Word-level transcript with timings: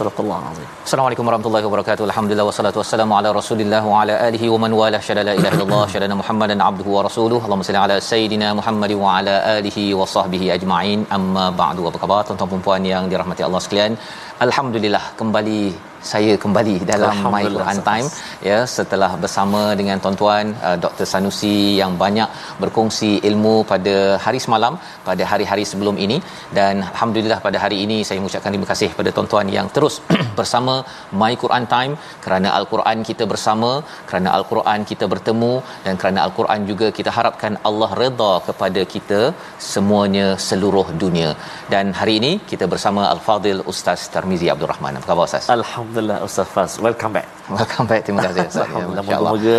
Sadaqallah 0.00 0.36
azim. 0.50 0.66
Assalamualaikum 0.88 1.24
warahmatullahi 1.28 1.64
wabarakatuh. 1.68 2.04
Alhamdulillah 2.10 2.46
wassalatu 2.48 2.78
wassalamu 2.80 3.12
ala 3.16 3.30
Rasulillah 3.38 3.80
wa 3.90 3.96
ala 4.02 4.14
alihi 4.28 4.46
wa 4.52 4.58
man 4.62 4.72
wala 4.78 4.98
syada 5.06 5.22
la 5.28 5.32
ilaha 5.40 5.52
illallah 5.56 5.82
syada 5.94 6.16
Muhammadan 6.20 6.58
abduhu 6.68 6.94
wa 6.96 7.02
rasuluhu. 7.08 7.42
Allahumma 7.46 7.66
salli 7.68 7.80
ala 7.82 7.96
sayidina 8.10 8.48
Muhammad 8.60 8.92
wa 9.02 9.10
ala 9.18 9.34
alihi 9.56 9.84
wa 10.00 10.06
sahbihi 10.14 10.48
ajma'in. 10.56 11.00
Amma 11.16 11.44
ba'du. 11.60 11.84
Apa 11.90 12.00
khabar 12.04 12.20
tuan-tuan 12.28 12.50
puan-puan 12.52 12.88
yang 12.92 13.12
dirahmati 13.12 13.44
Allah 13.48 13.60
sekalian? 13.66 13.92
Alhamdulillah 14.46 15.04
kembali 15.20 15.60
saya 16.08 16.32
kembali 16.42 16.74
dalam 16.90 17.16
My 17.32 17.42
Quran 17.54 17.78
Time. 17.88 18.06
Ya 18.48 18.58
setelah 18.76 19.10
bersama 19.22 19.60
dengan 19.80 19.96
tuan-tuan 20.04 20.44
uh, 20.66 20.76
Dr 20.84 21.06
Sanusi 21.12 21.56
yang 21.80 21.92
banyak 22.02 22.28
berkongsi 22.62 23.10
ilmu 23.30 23.54
pada 23.72 23.96
hari 24.24 24.40
semalam 24.46 24.74
pada 25.08 25.24
hari-hari 25.30 25.64
sebelum 25.72 25.96
ini. 26.04 26.18
Dan 26.58 26.74
alhamdulillah 26.90 27.38
pada 27.46 27.58
hari 27.64 27.78
ini 27.84 27.98
saya 28.08 28.18
mengucapkan 28.22 28.52
terima 28.54 28.68
kasih 28.72 28.88
kepada 28.92 29.12
tuan-tuan 29.16 29.48
yang 29.56 29.68
terus 29.76 29.96
bersama 30.40 30.74
My 31.22 31.32
Quran 31.42 31.66
Time. 31.74 31.94
Kerana 32.24 32.48
al-Quran 32.58 32.98
kita 33.10 33.26
bersama 33.32 33.70
kerana 34.08 34.30
al-Quran 34.38 34.80
kita 34.92 35.06
bertemu 35.14 35.52
dan 35.84 35.94
kerana 36.00 36.20
al-Quran 36.26 36.60
juga 36.70 36.88
kita 37.00 37.10
harapkan 37.18 37.52
Allah 37.70 37.90
redha 38.02 38.32
kepada 38.48 38.82
kita 38.94 39.20
semuanya 39.72 40.26
seluruh 40.48 40.86
dunia. 41.04 41.30
Dan 41.74 41.86
hari 42.00 42.16
ini 42.20 42.32
kita 42.50 42.64
bersama 42.72 43.02
al-Fadil 43.14 43.62
Ustaz 43.72 44.00
Tarmizi 44.14 44.48
Abdul 44.52 44.70
Rahman. 44.72 44.98
Apa 44.98 45.08
khabar 45.12 45.26
Ustaz? 45.30 45.46
Alhamdulillah 45.58 45.89
Ustaz 46.28 46.48
Faz 46.54 46.72
welcome 46.78 47.12
back. 47.16 47.26
Welcome 47.50 47.86
back. 47.90 48.02
Terima 48.06 48.22
kasih 48.26 48.46
Ustaz. 48.46 48.66
Alhamdulillah 48.70 49.04
moga-moga 49.08 49.58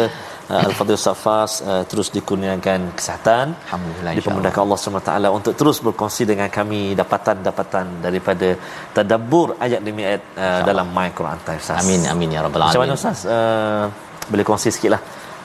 uh, 0.51 0.67
Al-Fadhil 0.67 0.97
Ustaz 1.01 1.17
Faz 1.23 1.51
uh, 1.59 1.83
terus 1.91 2.07
dikurniakan 2.15 2.79
kesihatan. 2.97 3.45
Alhamdulillah 3.67 4.13
dipermudahkan 4.19 4.61
Allah. 4.65 4.79
SWT 4.79 5.11
untuk 5.39 5.53
terus 5.59 5.77
berkongsi 5.87 6.23
dengan 6.31 6.47
kami 6.47 6.81
dapatan-dapatan 6.99 7.85
daripada 8.05 8.49
tadabbur 8.95 9.47
ayat 9.65 9.83
demi 9.87 10.07
ayat 10.09 10.23
uh, 10.39 10.61
dalam 10.69 10.87
My 10.95 11.09
Quran 11.19 11.39
Time 11.47 11.59
Ustaz. 11.63 11.83
Amin 11.83 12.01
amin 12.13 12.29
ya 12.35 12.39
rabbal 12.47 12.63
alamin 12.63 12.71
macam 12.71 12.83
mana 12.87 12.95
Ustaz? 12.95 13.19
Uh, 13.27 13.85
boleh 14.31 14.45
kongsi 14.47 14.71
sikitlah 14.71 15.01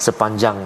sepanjang 0.07 0.59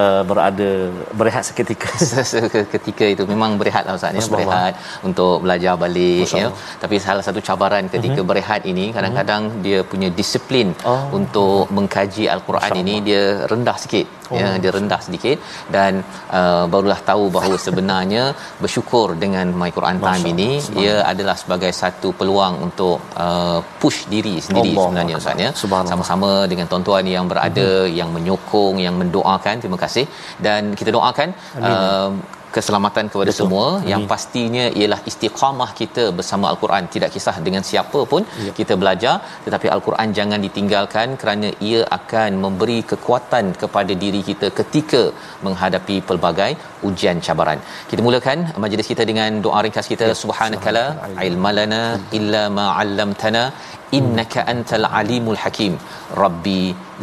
uh, 0.00 0.22
berada 0.30 0.70
berehat 1.18 1.44
seketika. 1.48 1.92
Ketika 2.74 3.04
itu 3.14 3.24
memang 3.32 3.56
berehat 3.60 3.84
lah 3.88 3.94
Ustaz 3.98 4.16
ya. 4.16 4.24
Berehat 4.34 4.72
untuk 5.08 5.44
belajar 5.44 5.74
balik 5.84 6.28
ya. 6.32 6.48
Tapi 6.82 6.96
salah 7.06 7.24
satu 7.26 7.40
cabaran 7.48 7.84
ketika 7.94 8.20
uh-huh. 8.20 8.30
berehat 8.30 8.62
ini 8.72 8.84
kadang-kadang 8.96 9.42
uh-huh. 9.48 9.62
dia 9.64 9.78
punya 9.92 10.08
disiplin 10.18 10.68
oh. 10.88 11.04
untuk 11.18 11.68
mengkaji 11.76 12.24
al-Quran 12.34 12.70
ini 12.82 12.94
dia 13.08 13.24
rendah 13.52 13.76
sikit 13.84 14.21
oh. 14.32 14.40
ya 14.40 14.48
dia 14.62 14.72
rendah 14.76 15.00
sedikit 15.06 15.38
dan 15.76 15.92
uh, 16.38 16.64
barulah 16.72 17.00
tahu 17.10 17.24
bahawa 17.36 17.56
sebenarnya 17.66 18.24
bersyukur 18.62 19.06
dengan 19.24 19.46
My 19.60 19.70
Quran 19.76 19.98
Time 20.06 20.26
ini. 20.34 20.50
Ia 20.84 20.96
adalah 21.12 21.36
sebagai 21.42 21.72
satu 21.82 22.10
peluang 22.20 22.54
untuk 22.66 22.96
uh, 23.24 23.58
push 23.82 24.00
diri 24.14 24.36
sendiri 24.46 24.72
Allah. 24.72 24.84
sebenarnya 24.84 25.16
Ustaz 25.22 25.44
ya. 25.46 25.50
Sama-sama 25.92 26.30
dengan 26.52 26.66
tuan-tuan 26.72 27.06
yang 27.16 27.26
berada 27.32 27.68
uh-huh. 27.70 27.96
yang 27.98 28.10
menyokong 28.16 28.76
yang 28.86 28.96
mendoakan. 29.02 29.54
Terima 29.62 29.78
kasih. 29.84 30.06
Dan 30.46 30.72
kita 30.80 30.90
doakan 30.96 31.28
uh, 31.70 32.10
keselamatan 32.56 33.04
kepada 33.12 33.30
Betul. 33.32 33.40
semua. 33.40 33.66
Amin. 33.72 33.90
yang 33.92 34.02
pastinya 34.12 34.64
ialah 34.80 35.00
istiqamah 35.10 35.70
kita 35.80 36.04
bersama 36.18 36.46
al-Quran. 36.52 36.84
Tidak 36.94 37.10
kisah 37.14 37.36
dengan 37.46 37.62
siapa 37.70 38.00
pun 38.12 38.22
ya. 38.46 38.52
kita 38.58 38.76
belajar. 38.82 39.14
Tetapi 39.46 39.66
al-Quran 39.74 40.08
jangan 40.18 40.40
ditinggalkan 40.46 41.08
kerana 41.22 41.50
ia 41.70 41.82
akan 41.98 42.30
memberi 42.44 42.78
kekuatan 42.92 43.46
kepada 43.62 43.94
diri 44.04 44.22
kita 44.30 44.48
ketika 44.60 45.02
menghadapi 45.46 45.98
pelbagai 46.10 46.50
ujian 46.88 47.18
cabaran. 47.26 47.60
Kita 47.90 48.00
mulakan 48.06 48.38
majlis 48.64 48.88
kita 48.92 49.04
dengan 49.12 49.42
doa 49.46 49.60
ringkas 49.66 49.88
kita. 49.92 50.08
Ya. 50.12 50.18
subhanakala 50.22 50.84
ilmalana 51.28 51.82
illa 52.18 52.42
ma 52.58 52.66
'allamtana 52.78 53.44
innaka 53.98 54.40
antal 54.52 54.86
alimul 55.00 55.38
hakim. 55.42 55.72
Rabbi 56.22 56.62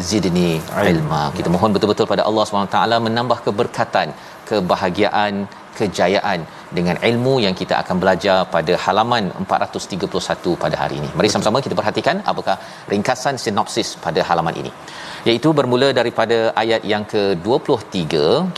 zidni 0.10 0.52
ilma. 0.92 1.22
Kita 1.38 1.50
mohon 1.56 1.74
betul-betul 1.76 2.08
pada 2.14 2.24
Allah 2.30 2.44
SWT 2.46 2.80
menambah 3.08 3.40
keberkatan 3.48 4.10
kebahagiaan 4.50 5.34
kejayaan 5.80 6.40
dengan 6.78 6.98
ilmu 7.10 7.34
yang 7.46 7.56
kita 7.62 7.76
akan 7.82 7.96
belajar 8.04 8.38
pada 8.56 8.74
halaman 8.86 9.24
431 9.44 10.56
pada 10.64 10.76
hari 10.82 10.96
ini. 11.02 11.10
Mari 11.20 11.30
sama-sama 11.34 11.64
kita 11.66 11.78
perhatikan 11.80 12.18
apakah 12.32 12.58
ringkasan 12.94 13.38
sinopsis 13.46 13.92
pada 14.06 14.24
halaman 14.30 14.58
ini. 14.64 14.72
Iaitu 15.30 15.52
bermula 15.60 15.90
daripada 16.00 16.38
ayat 16.64 16.84
yang 16.94 17.06
ke-23 17.14 18.04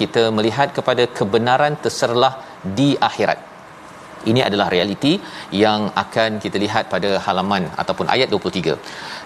kita 0.01 0.25
melihat 0.40 0.69
kepada 0.80 1.06
kebenaran 1.19 1.75
terserlah 1.85 2.34
di 2.80 2.90
akhirat 3.09 3.50
ini 4.31 4.41
adalah 4.47 4.67
realiti 4.73 5.13
yang 5.63 5.81
akan 6.03 6.39
kita 6.43 6.57
lihat 6.63 6.85
pada 6.93 7.11
halaman 7.25 7.65
ataupun 7.81 8.07
ayat 8.15 8.29
23. 8.35 8.77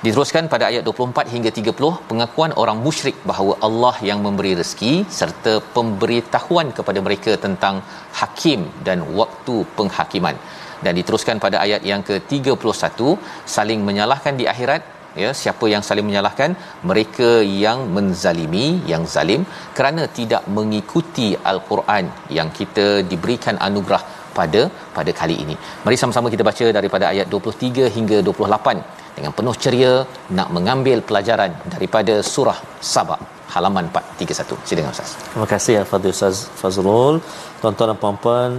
Diteruskan 0.05 0.45
pada 0.53 0.65
ayat 0.71 0.83
24 0.89 1.33
hingga 1.33 1.51
30 1.59 1.91
pengakuan 2.09 2.53
orang 2.63 2.79
musyrik 2.87 3.17
bahawa 3.31 3.55
Allah 3.67 3.95
yang 4.09 4.21
memberi 4.25 4.53
rezeki 4.61 4.93
serta 5.19 5.53
pemberitahuan 5.77 6.69
kepada 6.79 7.01
mereka 7.07 7.33
tentang 7.45 7.77
hakim 8.21 8.63
dan 8.87 8.99
waktu 9.21 9.57
penghakiman. 9.77 10.37
Dan 10.85 10.93
diteruskan 10.99 11.37
pada 11.45 11.57
ayat 11.65 11.81
yang 11.91 12.01
ke-31 12.09 12.99
saling 13.55 13.81
menyalahkan 13.87 14.35
di 14.41 14.45
akhirat 14.53 14.81
ya 15.23 15.29
siapa 15.41 15.65
yang 15.73 15.83
saling 15.89 16.05
menyalahkan 16.09 16.51
mereka 16.89 17.29
yang 17.63 17.79
menzalimi 17.95 18.67
yang 18.91 19.03
zalim 19.15 19.41
kerana 19.77 20.03
tidak 20.19 20.43
mengikuti 20.57 21.29
al-Quran 21.51 22.05
yang 22.37 22.49
kita 22.59 22.87
diberikan 23.11 23.57
anugerah 23.67 24.03
pada 24.39 24.61
pada 24.97 25.13
kali 25.19 25.37
ini. 25.43 25.55
Mari 25.85 25.97
sama-sama 26.01 26.33
kita 26.33 26.45
baca 26.49 26.65
daripada 26.79 27.05
ayat 27.13 27.27
23 27.35 27.95
hingga 27.97 28.17
28 28.29 29.15
dengan 29.17 29.31
penuh 29.37 29.55
ceria 29.63 29.93
nak 30.37 30.49
mengambil 30.57 30.99
pelajaran 31.09 31.51
daripada 31.75 32.15
surah 32.33 32.59
Saba 32.95 33.17
halaman 33.55 33.85
431. 33.97 34.67
Silakan 34.67 34.91
Ustaz. 34.95 35.11
Terima 35.31 35.47
kasih 35.53 35.73
Al-Fadhil 35.81 36.13
Ustaz 36.17 36.37
Fazrul. 36.59 37.15
Tuan-tuan 37.61 37.87
dan 37.91 37.97
puan-puan, 38.03 38.51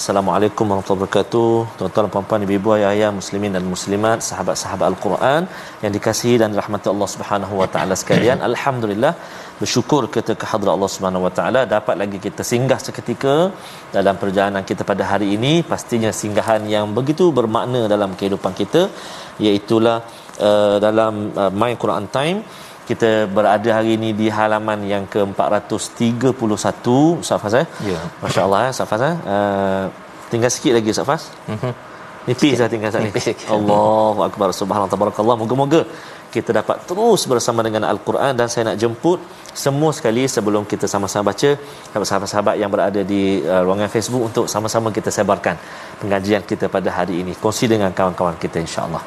Assalamualaikum 0.00 0.64
warahmatullahi 0.70 1.02
wabarakatuh. 1.02 1.54
Tuan-tuan 1.78 2.02
dan 2.06 2.12
puan-puan, 2.14 2.40
ibu-ibu, 2.46 2.68
ayah-ayah, 2.76 3.10
muslimin 3.16 3.50
dan 3.56 3.64
muslimat, 3.72 4.18
sahabat-sahabat 4.26 4.86
Al-Quran 4.92 5.42
yang 5.82 5.92
dikasihi 5.96 6.36
dan 6.42 6.54
dirahmati 6.54 6.86
Allah 6.92 7.08
Subhanahu 7.14 7.54
wa 7.60 7.66
taala 7.74 7.94
sekalian. 8.02 8.38
Alhamdulillah 8.50 9.12
bersyukur 9.60 10.02
kita 10.16 10.32
ke 10.40 10.46
hadrat 10.50 10.72
Allah 10.76 10.90
Subhanahu 10.94 11.26
wa 11.26 11.32
taala 11.38 11.60
dapat 11.76 11.96
lagi 12.02 12.18
kita 12.26 12.42
singgah 12.50 12.78
seketika 12.86 13.34
dalam 13.96 14.14
perjalanan 14.22 14.64
kita 14.70 14.82
pada 14.90 15.04
hari 15.12 15.28
ini 15.36 15.52
pastinya 15.72 16.10
singgahan 16.20 16.62
yang 16.74 16.86
begitu 16.98 17.26
bermakna 17.38 17.82
dalam 17.94 18.12
kehidupan 18.20 18.54
kita 18.60 18.82
iaitu 19.46 19.76
uh, 19.88 20.76
dalam 20.86 21.14
uh, 21.42 21.50
My 21.60 21.72
Quran 21.82 22.06
Time 22.16 22.40
kita 22.88 23.10
berada 23.36 23.70
hari 23.76 23.90
ini 23.98 24.10
di 24.20 24.26
halaman 24.36 24.80
yang 24.92 25.04
ke-431 25.14 26.86
Ustaz 27.22 27.38
Faz 27.42 27.54
eh? 27.62 27.66
Ya. 27.90 28.00
Masya-Allah 28.22 28.60
eh 28.66 28.70
Ustaz 28.74 28.88
Faz 28.90 29.02
eh? 29.10 29.14
Uh, 29.34 29.84
tinggal 30.32 30.50
sikit 30.54 30.72
lagi 30.76 30.88
Ustaz 30.94 31.08
Faz. 31.10 31.24
Mhm. 31.54 31.72
Nipis 32.28 32.60
dah 32.60 32.68
tinggal 32.72 32.90
saat 32.92 33.04
ni. 33.08 33.12
Allahu 33.56 34.20
akbar 34.28 34.48
subhanallah 34.60 34.92
tabarakallah. 34.94 35.36
Moga-moga 35.42 35.80
kita 36.35 36.49
dapat 36.59 36.77
terus 36.89 37.21
bersama 37.31 37.61
dengan 37.67 37.83
al-Quran 37.91 38.33
dan 38.39 38.47
saya 38.51 38.63
nak 38.69 38.77
jemput 38.81 39.19
semua 39.63 39.91
sekali 39.97 40.23
sebelum 40.35 40.63
kita 40.71 40.85
sama-sama 40.93 41.29
baca 41.29 41.49
sahabat-sahabat 42.09 42.55
yang 42.61 42.71
berada 42.75 43.01
di 43.11 43.21
uh, 43.53 43.61
ruangan 43.65 43.89
Facebook 43.95 44.23
untuk 44.29 44.45
sama-sama 44.53 44.89
kita 44.97 45.13
sebarkan 45.17 45.55
pengajian 46.01 46.43
kita 46.51 46.67
pada 46.75 46.89
hari 46.97 47.21
ini 47.21 47.33
kongsi 47.43 47.69
dengan 47.73 47.93
kawan-kawan 47.99 48.37
kita 48.43 48.57
insya-Allah. 48.65 49.03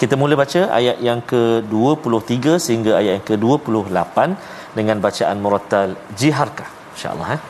Kita 0.00 0.16
mula 0.20 0.34
baca 0.42 0.60
ayat 0.80 0.96
yang 1.08 1.20
ke-23 1.32 2.56
sehingga 2.66 2.92
ayat 3.00 3.12
yang 3.16 3.26
ke-28 3.30 4.16
dengan 4.78 4.96
bacaan 5.06 5.36
murattal 5.44 5.92
jiharkah 6.20 6.70
insya-Allah 6.96 7.30
eh. 7.36 7.42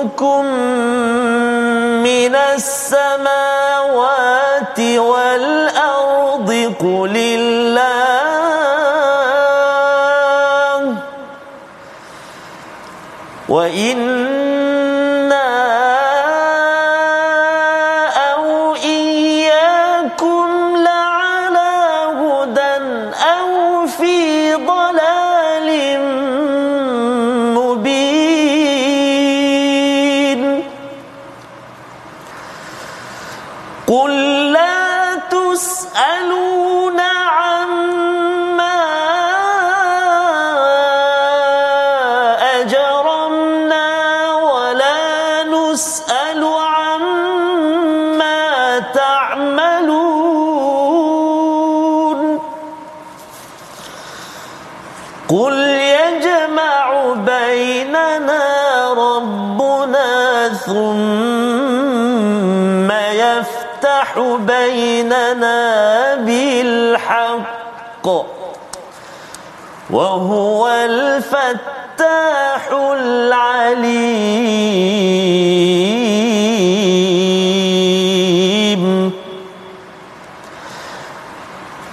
يرزقكم 0.09 0.45
من 2.03 2.35
السماوات 2.35 3.21
والأرض 4.81 6.51
قل 6.81 7.17
الله. 7.17 8.09
وإن 13.49 14.18
قل 33.89 34.13
لا 34.53 35.15
تسألون 35.33 37.01
عما 37.01 38.81
أجرمنا 42.61 43.89
ولا 44.35 45.45
نسأل 45.45 46.45
عما 46.45 47.59
تعملون. 48.79 50.19
قل 55.29 55.55
يجمع 55.97 57.15
بيننا 57.15 58.45
ربنا 58.93 60.49
ثم 60.49 61.38
بالحق 66.27 68.07
وهو 69.91 70.69
الفتاح 70.69 72.69
العليم 72.73 73.93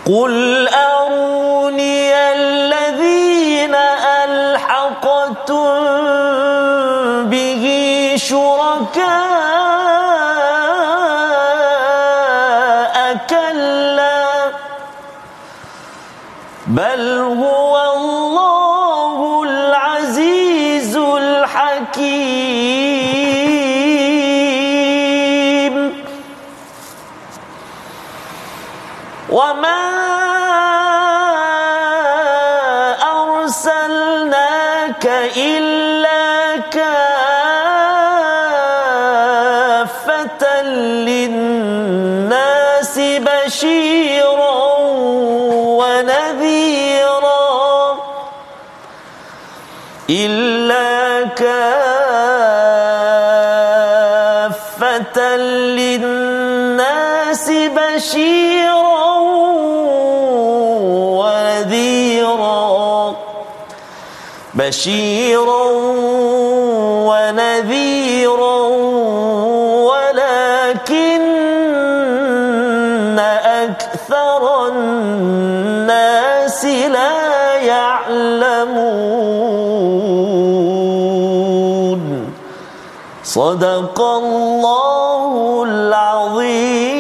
قل 0.05 0.67
أروني 0.67 0.94
أرسلناك 35.03 35.37
إلا 35.37 36.57
كافة 36.71 37.01
للناس 41.07 42.45
بشيرا 42.99 44.65
إلا 50.09 50.44
بشيرا 64.65 65.65
ونذيرا 67.09 68.57
ولكن 69.89 71.21
أكثر 73.63 74.41
الناس 74.67 76.65
لا 76.65 77.55
يعلمون 77.55 78.85
صدق 83.23 84.01
الله 84.01 85.63
العظيم. 85.69 86.94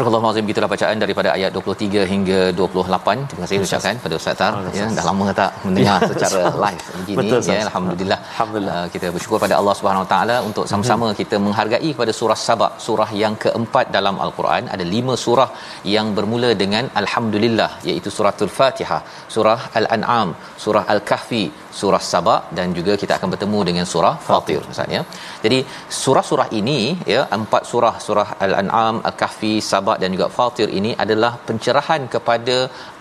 Surah 0.00 0.18
Al-Azim 0.18 0.44
gitulah 0.50 0.68
bacaan 0.72 0.98
daripada 1.02 1.28
ayat 1.36 1.50
23 1.56 2.04
hingga 2.12 2.38
28. 2.58 3.24
Terima 3.30 3.42
kasih 3.44 3.56
ucapkan 3.64 3.96
pada 4.04 4.14
Ustaz 4.20 4.36
Tar 4.40 4.52
ya 4.76 4.84
dah 4.98 5.04
lama 5.08 5.26
tak 5.40 5.50
mendengar 5.64 5.98
secara 6.10 6.40
live 6.62 6.84
begini 6.98 7.16
Betul, 7.18 7.40
ya 7.54 7.58
alhamdulillah. 7.66 8.18
Alhamdulillah 8.32 8.76
uh, 8.84 8.86
kita 8.94 9.06
bersyukur 9.16 9.38
pada 9.44 9.54
Allah 9.60 9.74
Subhanahu 9.78 10.04
Wa 10.04 10.10
taala 10.12 10.36
untuk 10.48 10.64
sama-sama 10.72 11.06
hmm. 11.08 11.18
kita 11.20 11.38
menghargai 11.46 11.90
kepada 11.96 12.14
surah 12.20 12.38
Saba, 12.46 12.68
surah 12.86 13.10
yang 13.22 13.36
keempat 13.44 13.92
dalam 13.96 14.16
Al-Quran. 14.26 14.72
Ada 14.76 14.86
lima 14.94 15.16
surah 15.24 15.48
yang 15.96 16.08
bermula 16.18 16.52
dengan 16.62 16.86
alhamdulillah 17.02 17.70
iaitu 17.90 18.12
suratul 18.18 18.52
Fatihah, 18.58 19.02
surah 19.36 19.60
Al-An'am, 19.80 20.30
surah 20.64 20.84
Al-Kahfi, 20.94 21.44
surah 21.80 22.02
Saba 22.12 22.36
dan 22.56 22.68
juga 22.78 22.92
kita 23.02 23.12
akan 23.18 23.28
bertemu 23.34 23.60
dengan 23.68 23.86
surah 23.92 24.14
Fatir 24.28 24.62
Ustaz 24.72 24.96
ya. 24.96 25.02
Jadi 25.44 25.58
surah-surah 26.02 26.48
ini 26.60 26.80
ya 27.14 27.22
empat 27.38 27.62
surah 27.72 27.94
surah 28.06 28.28
Al-An'am, 28.46 28.96
Al-Kahfi, 29.10 29.54
Saba 29.70 29.89
Sabah 29.90 30.02
dan 30.02 30.14
juga 30.14 30.26
Fatir 30.36 30.68
ini 30.78 30.90
adalah 31.04 31.30
pencerahan 31.46 32.02
kepada 32.14 32.56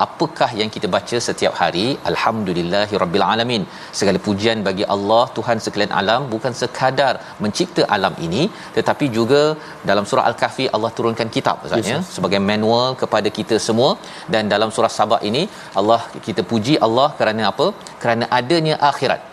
apakah 0.06 0.50
yang 0.60 0.70
kita 0.76 0.88
baca 0.96 1.18
setiap 1.28 1.54
hari. 1.62 1.86
Alhamdulillahirabbil 2.12 3.26
alamin. 3.34 3.64
Segala 4.00 4.20
pujian 4.28 4.58
bagi 4.68 4.86
Allah 4.96 5.24
Tuhan 5.38 5.58
sekalian 5.66 5.94
alam 6.02 6.22
bukan 6.34 6.54
sekadar 6.62 7.14
mencipta 7.44 7.84
alam 7.96 8.14
ini 8.28 8.44
tetapi 8.78 9.08
juga 9.18 9.42
dalam 9.90 10.06
surah 10.12 10.26
al-kahfi 10.32 10.66
Allah 10.76 10.92
turunkan 11.00 11.30
kitab 11.38 11.66
ustaz 11.68 11.92
ya 11.94 12.00
sebagai 12.16 12.42
manual 12.52 12.90
kepada 13.04 13.32
kita 13.40 13.58
semua. 13.68 13.92
Dan 14.34 14.50
dalam 14.56 14.72
surah 14.78 14.94
Sabah 15.00 15.22
ini 15.32 15.44
Allah 15.82 16.02
kita 16.28 16.44
puji 16.54 16.76
Allah 16.88 17.10
kerana 17.22 17.44
apa? 17.54 17.68
Kerana 18.04 18.26
adanya 18.42 18.78
akhirat 18.92 19.29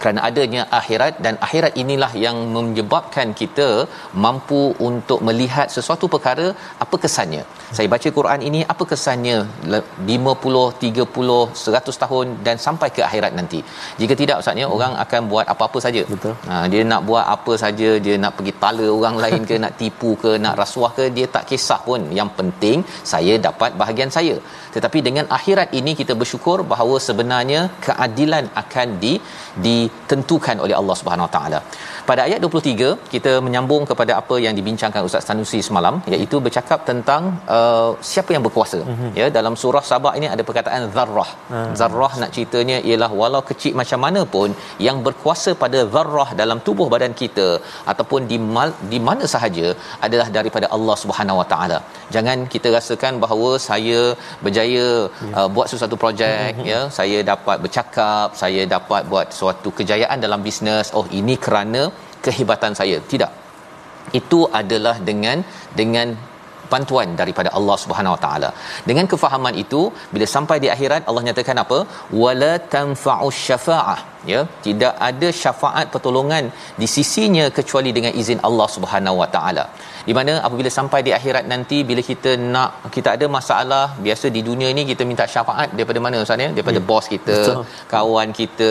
kerana 0.00 0.20
adanya 0.28 0.62
akhirat 0.78 1.14
dan 1.24 1.34
akhirat 1.46 1.72
inilah 1.82 2.12
yang 2.24 2.36
menyebabkan 2.56 3.28
kita 3.40 3.68
mampu 4.24 4.62
untuk 4.88 5.20
melihat 5.28 5.68
sesuatu 5.76 6.08
perkara 6.14 6.46
apa 6.84 6.96
kesannya? 7.04 7.42
Saya 7.76 7.86
baca 7.94 8.08
Quran 8.18 8.40
ini 8.48 8.60
apa 8.72 8.84
kesannya 8.92 9.36
50 10.12 10.64
30 10.84 11.38
100 11.64 12.02
tahun 12.04 12.26
dan 12.46 12.56
sampai 12.66 12.88
ke 12.96 13.02
akhirat 13.08 13.32
nanti? 13.38 13.60
Jika 14.00 14.16
tidak 14.22 14.38
ustaznya 14.42 14.66
hmm. 14.66 14.76
orang 14.76 14.92
akan 15.04 15.22
buat 15.32 15.46
apa-apa 15.54 15.78
saja. 15.86 16.02
Betul. 16.12 16.34
Ha, 16.48 16.54
dia 16.72 16.82
nak 16.92 17.02
buat 17.08 17.24
apa 17.36 17.52
saja 17.64 17.90
dia 18.06 18.16
nak 18.24 18.34
pergi 18.38 18.54
tala 18.64 18.86
orang 18.98 19.16
lain 19.24 19.42
ke 19.50 19.56
nak 19.64 19.74
tipu 19.80 20.12
ke 20.24 20.32
nak 20.44 20.54
rasuah 20.62 20.92
ke 20.98 21.06
dia 21.16 21.26
tak 21.36 21.46
kisah 21.50 21.80
pun. 21.88 22.02
Yang 22.20 22.30
penting 22.40 22.78
saya 23.12 23.34
dapat 23.48 23.70
bahagian 23.82 24.12
saya 24.18 24.36
tetapi 24.76 24.98
dengan 25.08 25.26
akhirat 25.38 25.70
ini 25.80 25.92
kita 26.00 26.14
bersyukur 26.20 26.58
bahawa 26.72 26.96
sebenarnya 27.06 27.60
keadilan 27.86 28.46
akan 28.62 28.88
di 29.04 29.12
ditentukan 29.66 30.56
oleh 30.64 30.76
Allah 30.80 30.96
Subhanahu 31.00 31.26
Wa 31.28 31.32
Taala. 31.36 31.60
Pada 32.08 32.20
ayat 32.26 32.40
23 32.46 32.88
kita 33.12 33.32
menyambung 33.46 33.84
kepada 33.90 34.12
apa 34.20 34.36
yang 34.44 34.54
dibincangkan 34.58 35.06
Ustaz 35.08 35.28
Tanusi 35.28 35.60
semalam 35.68 35.94
iaitu 36.14 36.38
bercakap 36.46 36.80
tentang 36.90 37.22
uh, 37.56 37.90
siapa 38.10 38.30
yang 38.36 38.44
berkuasa. 38.46 38.80
Mm-hmm. 38.88 39.10
Ya 39.20 39.26
dalam 39.36 39.54
surah 39.62 39.84
Sabah 39.90 40.12
ini 40.18 40.28
ada 40.34 40.42
perkataan 40.48 40.84
zarrah. 40.96 41.30
Mm. 41.54 41.72
Zarrah 41.80 42.12
nak 42.22 42.30
ceritanya 42.36 42.78
ialah 42.88 43.10
walau 43.20 43.42
kecil 43.50 43.74
macam 43.82 44.00
mana 44.06 44.22
pun 44.34 44.50
yang 44.88 44.98
berkuasa 45.06 45.52
pada 45.62 45.80
zarrah 45.94 46.28
dalam 46.42 46.60
tubuh 46.66 46.88
badan 46.94 47.14
kita 47.22 47.48
ataupun 47.92 48.20
di 48.32 48.38
mal, 48.56 48.70
di 48.92 49.00
mana 49.08 49.24
sahaja 49.34 49.66
adalah 50.06 50.28
daripada 50.38 50.66
Allah 50.76 50.96
Subhanahu 51.04 51.40
Wa 51.42 51.46
Taala. 51.54 51.78
Jangan 52.16 52.38
kita 52.54 52.68
rasakan 52.78 53.14
bahawa 53.24 53.50
saya 53.68 54.02
berjaya 54.44 54.63
yeah. 54.66 55.36
uh, 55.38 55.48
buat 55.54 55.66
sesuatu 55.72 55.96
projek 56.02 56.50
mm-hmm. 56.56 56.70
ya 56.72 56.80
saya 56.98 57.18
dapat 57.32 57.56
bercakap, 57.64 58.28
saya 58.42 58.62
dapat 58.74 59.02
buat 59.12 59.28
suatu 59.38 59.70
kejayaan 59.78 60.20
dalam 60.26 60.42
bisnes. 60.46 60.88
Oh 60.98 61.06
ini 61.20 61.36
kerana 61.46 61.82
kehebatan 62.26 62.72
saya 62.80 62.98
tidak 63.12 63.32
itu 64.20 64.40
adalah 64.60 64.96
dengan 65.08 65.38
dengan 65.80 66.08
bantuan 66.72 67.08
daripada 67.20 67.50
Allah 67.58 67.76
Subhanahu 67.82 68.14
Wa 68.16 68.20
Taala. 68.24 68.50
Dengan 68.88 69.06
kefahaman 69.12 69.54
itu, 69.64 69.80
bila 70.14 70.26
sampai 70.36 70.56
di 70.64 70.68
akhirat 70.74 71.02
Allah 71.10 71.22
nyatakan 71.28 71.58
apa? 71.64 71.78
Wala 72.22 72.52
tanfa'u 72.74 73.28
syafaa'ah. 73.46 74.00
Ya, 74.32 74.40
tidak 74.66 74.94
ada 75.08 75.28
syafaat 75.40 75.86
pertolongan 75.94 76.44
di 76.80 76.86
sisinya 76.94 77.44
kecuali 77.58 77.90
dengan 77.96 78.12
izin 78.20 78.38
Allah 78.48 78.68
Subhanahu 78.76 79.16
Wa 79.22 79.28
Taala. 79.34 79.64
Di 80.08 80.12
mana 80.18 80.32
apabila 80.46 80.70
sampai 80.76 81.00
di 81.06 81.12
akhirat 81.18 81.44
nanti 81.52 81.78
bila 81.88 82.02
kita 82.08 82.30
nak 82.54 82.70
kita 82.96 83.08
ada 83.16 83.26
masalah 83.36 83.84
biasa 84.06 84.26
di 84.36 84.40
dunia 84.48 84.68
ini 84.74 84.82
kita 84.90 85.02
minta 85.10 85.24
syafaat 85.34 85.68
daripada 85.76 86.00
mana 86.06 86.24
ustaz 86.24 86.44
ya? 86.46 86.48
Daripada 86.56 86.80
ya. 86.80 86.86
bos 86.90 87.06
kita 87.14 87.36
Betul. 87.36 87.62
kawan 87.94 88.28
kita 88.40 88.70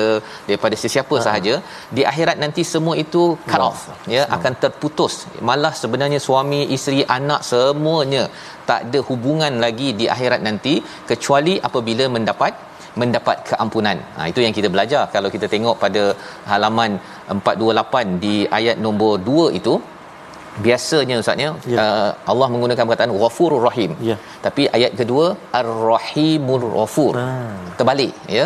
daripada 0.50 0.78
sesiapa 0.84 1.16
uh 1.18 1.24
sahaja. 1.28 1.54
Di 1.98 2.04
akhirat 2.12 2.38
nanti 2.44 2.62
semua 2.74 2.96
itu 3.06 3.24
cut 3.52 3.64
off 3.70 3.82
ya 4.16 4.24
uh 4.26 4.36
akan 4.38 4.54
terputus. 4.64 5.16
Malah 5.50 5.74
sebenarnya 5.82 6.20
suami 6.28 6.62
isteri 6.78 7.02
anak 7.18 7.42
semuanya 7.52 8.26
tak 8.70 8.82
ada 8.88 9.00
hubungan 9.10 9.54
lagi 9.66 9.90
di 10.00 10.06
akhirat 10.16 10.42
nanti 10.48 10.76
kecuali 11.12 11.56
apabila 11.70 12.06
mendapat 12.16 12.54
mendapat 13.02 13.38
keampunan. 13.50 13.98
Ha 14.18 14.28
itu 14.32 14.40
yang 14.46 14.54
kita 14.58 14.70
belajar 14.76 15.04
kalau 15.16 15.30
kita 15.36 15.48
tengok 15.54 15.76
pada 15.84 16.04
halaman 16.52 16.92
428 17.38 18.24
di 18.26 18.36
ayat 18.60 18.78
nombor 18.86 19.14
2 19.32 19.60
itu 19.60 19.76
biasanya 20.66 21.16
ustaznya 21.22 21.50
ya. 21.74 21.78
uh, 21.84 22.12
Allah 22.32 22.48
menggunakan 22.54 22.84
perkataan 22.88 23.14
ghafurur 23.22 23.62
rahim 23.68 23.92
ya. 24.10 24.16
tapi 24.46 24.64
ayat 24.78 24.92
kedua 25.00 25.26
ar-rahimur 25.60 26.64
ghafur 26.76 27.14
ah. 27.22 27.58
terbalik 27.80 28.14
ya 28.38 28.46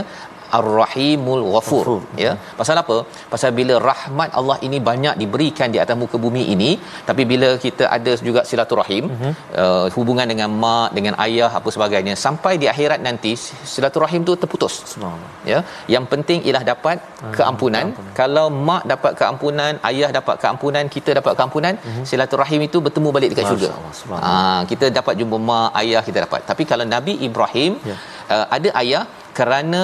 Ar-Rahimul 0.60 1.44
Ghafur 1.54 1.88
ya. 2.24 2.32
Pasal 2.60 2.75
apa? 2.82 2.98
Pasal 3.34 3.51
bila 3.60 3.75
rahmat 3.89 4.30
Allah 4.39 4.58
ini 4.68 4.77
banyak 4.89 5.16
diberikan 5.22 5.68
di 5.75 5.80
atas 5.84 5.96
muka 6.01 6.18
bumi 6.25 6.44
ini, 6.54 6.70
tapi 7.10 7.24
bila 7.32 7.50
kita 7.66 7.86
ada 7.98 8.13
juga 8.27 8.42
silaturahim, 8.50 9.06
uh-huh. 9.13 9.34
uh, 9.63 9.86
hubungan 9.98 10.27
dengan 10.32 10.50
mak, 10.63 10.89
dengan 10.98 11.16
ayah 11.25 11.51
apa 11.60 11.70
sebagainya, 11.75 12.16
sampai 12.25 12.54
di 12.62 12.68
akhirat 12.74 13.01
nanti 13.08 13.34
silaturahim 13.74 14.24
tu 14.30 14.36
terputus. 14.44 14.74
Ya. 15.51 15.60
Yang 15.96 16.06
penting 16.13 16.39
ialah 16.48 16.63
dapat 16.74 16.98
uh-huh. 17.00 17.34
keampunan. 17.38 17.86
Uh-huh. 17.94 18.13
Kalau 18.22 18.46
mak 18.70 18.84
dapat 18.94 19.13
keampunan, 19.20 19.74
ayah 19.92 20.10
dapat 20.20 20.36
keampunan, 20.44 20.86
kita 20.98 21.10
dapat 21.20 21.34
keampunan, 21.39 21.74
uh-huh. 21.77 22.06
silaturahim 22.10 22.62
itu 22.70 22.77
bertemu 22.88 23.10
balik 23.18 23.30
dekat 23.34 23.46
syurga. 23.51 23.72
Ha, 24.27 24.34
kita 24.72 24.86
dapat 25.00 25.13
jumpa 25.20 25.38
mak, 25.50 25.70
ayah 25.82 26.01
kita 26.08 26.20
dapat. 26.25 26.42
Tapi 26.50 26.63
kalau 26.72 26.86
Nabi 26.96 27.13
Ibrahim 27.27 27.72
yeah. 27.89 28.00
uh, 28.34 28.46
ada 28.56 28.70
ayah 28.82 29.04
kerana 29.38 29.82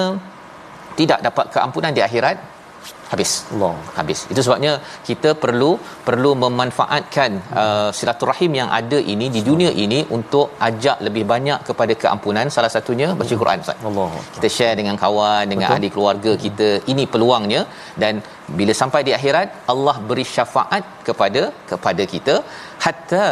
tidak 1.00 1.20
dapat 1.28 1.46
keampunan 1.54 1.92
di 1.98 2.02
akhirat 2.08 2.36
habis. 3.12 3.30
Allah. 3.54 3.72
Habis. 3.98 4.20
Itu 4.32 4.40
sebabnya 4.46 4.72
kita 5.08 5.30
perlu 5.44 5.70
perlu 6.08 6.30
memanfaatkan 6.44 7.30
uh, 7.62 7.90
silaturahim 7.98 8.52
yang 8.60 8.70
ada 8.80 8.98
ini 9.12 9.26
di 9.36 9.40
dunia 9.48 9.70
ini 9.84 10.00
untuk 10.16 10.46
ajak 10.68 10.98
lebih 11.06 11.24
banyak 11.32 11.58
kepada 11.68 11.94
keampunan. 12.02 12.52
Salah 12.56 12.72
satunya 12.76 13.08
baca 13.22 13.34
Quran 13.42 13.64
Ustaz. 13.64 13.88
Allah 13.90 14.10
kita 14.36 14.50
share 14.56 14.76
dengan 14.80 14.98
kawan 15.04 15.44
dengan 15.52 15.68
Betul. 15.68 15.78
ahli 15.78 15.90
keluarga 15.96 16.32
kita. 16.44 16.70
Ini 16.94 17.04
peluangnya. 17.14 17.62
Dan 18.02 18.14
bila 18.58 18.72
sampai 18.82 19.02
di 19.08 19.12
akhirat 19.18 19.48
Allah 19.74 19.96
beri 20.08 20.26
syafaat 20.36 20.86
kepada 21.08 21.44
kepada 21.72 22.04
kita. 22.14 22.36
Hatta 22.86 23.26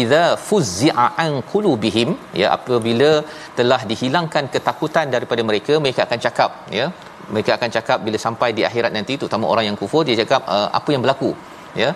idza 0.00 0.24
fuzzi'a 0.48 1.06
an 1.24 1.32
qulubihim 1.52 2.10
ya 2.42 2.48
apabila 2.56 3.10
telah 3.58 3.80
dihilangkan 3.90 4.46
ketakutan 4.54 5.08
daripada 5.14 5.42
mereka 5.50 5.74
mereka 5.84 6.00
akan 6.06 6.20
cakap 6.26 6.50
ya 6.78 6.86
mereka 7.32 7.50
akan 7.56 7.70
cakap 7.76 7.98
bila 8.06 8.18
sampai 8.26 8.48
di 8.58 8.62
akhirat 8.68 8.92
nanti 8.96 9.14
terutama 9.20 9.44
orang 9.52 9.66
yang 9.68 9.76
kufur 9.82 10.02
dia 10.08 10.16
cakap 10.22 10.42
uh, 10.54 10.68
apa 10.78 10.88
yang 10.94 11.02
berlaku? 11.04 11.30
Ya 11.82 11.88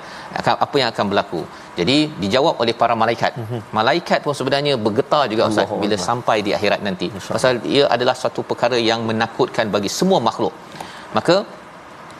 apa 0.64 0.76
yang 0.80 0.88
akan 0.92 1.04
berlaku? 1.10 1.40
Jadi 1.78 1.96
dijawab 2.22 2.54
oleh 2.62 2.74
para 2.80 2.94
malaikat. 3.02 3.32
Mm-hmm. 3.40 3.60
malaikat 3.78 4.18
pun 4.24 4.34
sebenarnya 4.38 4.72
bergetar 4.86 5.22
juga 5.32 5.42
Allah 5.46 5.54
Ustaz 5.54 5.82
bila 5.82 5.94
Allah. 5.96 6.08
sampai 6.08 6.36
di 6.46 6.52
akhirat 6.58 6.80
nanti. 6.88 7.06
Pasal 7.34 7.62
ia 7.76 7.84
adalah 7.96 8.16
satu 8.22 8.42
perkara 8.50 8.78
yang 8.90 9.02
menakutkan 9.10 9.70
bagi 9.76 9.90
semua 9.98 10.18
makhluk. 10.28 10.54
Maka 11.16 11.36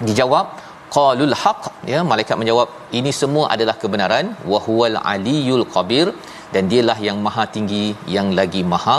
dijawab 0.08 0.46
qalul 0.96 1.36
haq. 1.42 1.62
Ya 1.92 2.00
malaikat 2.10 2.36
menjawab 2.40 2.68
ini 2.98 3.12
semua 3.20 3.46
adalah 3.54 3.76
kebenaran. 3.82 4.26
Wa 4.52 4.58
huwal 4.66 4.98
aliyul 5.12 5.66
qabir 5.76 6.08
dan 6.54 6.64
dialah 6.72 6.96
yang 7.06 7.18
maha 7.26 7.44
tinggi 7.54 7.84
yang 8.14 8.28
lagi 8.38 8.62
maha 8.72 8.96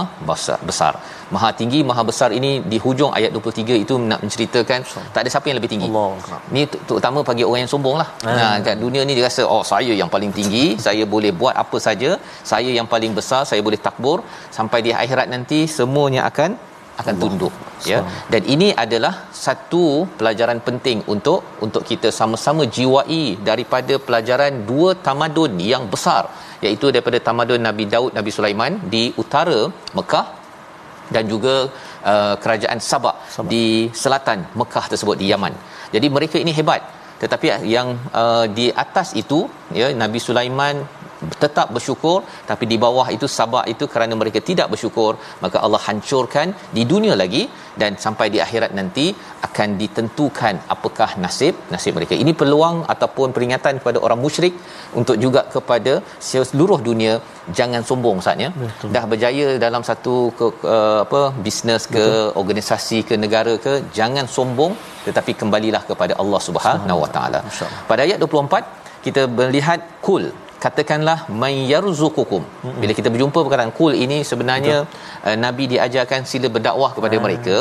besar. 0.69 0.93
Maha 1.35 1.49
tinggi 1.59 1.79
maha 1.89 2.01
besar 2.09 2.29
ini 2.39 2.51
di 2.71 2.77
hujung 2.83 3.11
ayat 3.17 3.31
23 3.37 3.83
itu 3.83 3.93
nak 4.09 4.19
menceritakan 4.25 4.79
tak 5.13 5.21
ada 5.23 5.29
siapa 5.33 5.47
yang 5.49 5.57
lebih 5.59 5.71
tinggi. 5.73 5.89
Allah 5.89 6.37
ni 6.55 6.63
terutama 6.89 7.19
bagi 7.29 7.43
orang 7.49 7.61
yang 7.63 7.71
sombong 7.73 7.97
lah. 8.01 8.09
Nah 8.37 8.53
kat 8.67 8.77
dunia 8.85 9.01
ni 9.09 9.15
dia 9.17 9.25
rasa 9.29 9.43
oh 9.55 9.63
saya 9.71 9.93
yang 10.01 10.09
paling 10.15 10.33
tinggi 10.39 10.65
saya 10.87 11.05
boleh 11.15 11.33
buat 11.41 11.55
apa 11.63 11.79
saja. 11.87 12.11
Saya 12.51 12.71
yang 12.77 12.89
paling 12.93 13.13
besar 13.19 13.41
saya 13.51 13.63
boleh 13.69 13.81
takbur. 13.87 14.17
Sampai 14.57 14.81
di 14.87 14.93
akhirat 15.03 15.29
nanti 15.35 15.61
semuanya 15.77 16.23
akan 16.31 16.51
akan 17.01 17.15
tunduk 17.21 17.53
ya 17.89 17.99
dan 18.33 18.41
ini 18.53 18.69
adalah 18.83 19.13
satu 19.45 19.83
pelajaran 20.19 20.59
penting 20.67 20.99
untuk 21.13 21.39
untuk 21.65 21.83
kita 21.91 22.09
sama-sama 22.19 22.65
jiwai 22.77 23.23
daripada 23.49 23.95
pelajaran 24.07 24.65
dua 24.71 24.91
tamadun 25.07 25.53
yang 25.71 25.85
besar 25.93 26.23
iaitu 26.65 26.87
daripada 26.95 27.19
tamadun 27.29 27.63
Nabi 27.69 27.85
Daud 27.93 28.11
Nabi 28.19 28.33
Sulaiman 28.37 28.75
di 28.93 29.03
utara 29.23 29.59
Mekah 29.99 30.27
dan 31.15 31.23
juga 31.33 31.55
uh, 32.11 32.35
kerajaan 32.43 32.79
Sabak, 32.89 33.17
Sabak 33.35 33.49
di 33.51 33.65
selatan 34.01 34.39
Mekah 34.61 34.85
tersebut 34.93 35.17
di 35.21 35.27
Yaman. 35.33 35.53
Jadi 35.95 36.07
mereka 36.17 36.37
ini 36.43 36.53
hebat. 36.59 36.81
Tetapi 37.21 37.47
yang 37.75 37.87
uh, 38.21 38.45
di 38.57 38.67
atas 38.83 39.11
itu 39.21 39.39
ya 39.79 39.87
Nabi 40.01 40.19
Sulaiman 40.27 40.75
tetap 41.43 41.67
bersyukur 41.75 42.17
tapi 42.49 42.65
di 42.71 42.77
bawah 42.83 43.07
itu 43.15 43.27
sabak 43.37 43.65
itu 43.73 43.85
kerana 43.93 44.13
mereka 44.21 44.39
tidak 44.49 44.67
bersyukur 44.73 45.11
maka 45.43 45.57
Allah 45.65 45.81
hancurkan 45.87 46.47
di 46.77 46.83
dunia 46.91 47.15
lagi 47.21 47.43
dan 47.81 47.91
sampai 48.05 48.27
di 48.33 48.39
akhirat 48.45 48.71
nanti 48.79 49.05
akan 49.47 49.69
ditentukan 49.81 50.55
apakah 50.75 51.09
nasib 51.23 51.55
nasib 51.73 51.93
mereka. 51.97 52.13
Ini 52.23 52.31
peluang 52.41 52.77
ataupun 52.93 53.27
peringatan 53.35 53.73
kepada 53.81 53.99
orang 54.05 54.19
musyrik 54.25 54.55
untuk 54.99 55.17
juga 55.23 55.41
kepada 55.55 55.93
seluruh 56.29 56.79
dunia 56.87 57.13
jangan 57.59 57.81
sombong 57.89 58.17
saatnya 58.25 58.49
dah 58.95 59.03
berjaya 59.11 59.47
dalam 59.65 59.83
satu 59.89 60.15
ke, 60.39 60.47
uh, 60.75 60.99
apa 61.05 61.21
bisnes 61.45 61.83
ke 61.95 62.05
Betul. 62.07 62.35
organisasi 62.41 62.99
ke 63.09 63.15
negara 63.23 63.53
ke 63.65 63.73
jangan 63.99 64.27
sombong 64.35 64.75
tetapi 65.07 65.33
kembalilah 65.41 65.83
kepada 65.91 66.13
Allah 66.21 66.41
Subhanahu 66.47 66.99
Wa 67.05 67.09
Taala. 67.15 67.39
Pada 67.89 68.01
ayat 68.07 68.19
24 68.25 69.03
kita 69.05 69.21
melihat 69.39 69.81
kul 70.05 70.25
katakanlah 70.63 71.17
may 71.41 71.55
yarzuqukum. 71.71 72.43
Bila 72.81 72.93
kita 72.99 73.09
berjumpa 73.13 73.39
perkataan 73.45 73.73
kul 73.79 73.93
ini 74.05 74.17
sebenarnya 74.31 74.77
uh, 75.27 75.37
nabi 75.45 75.65
diajarkan 75.73 76.23
sila 76.31 76.47
berdakwah 76.55 76.91
kepada 76.97 77.15
hmm. 77.17 77.25
mereka 77.27 77.55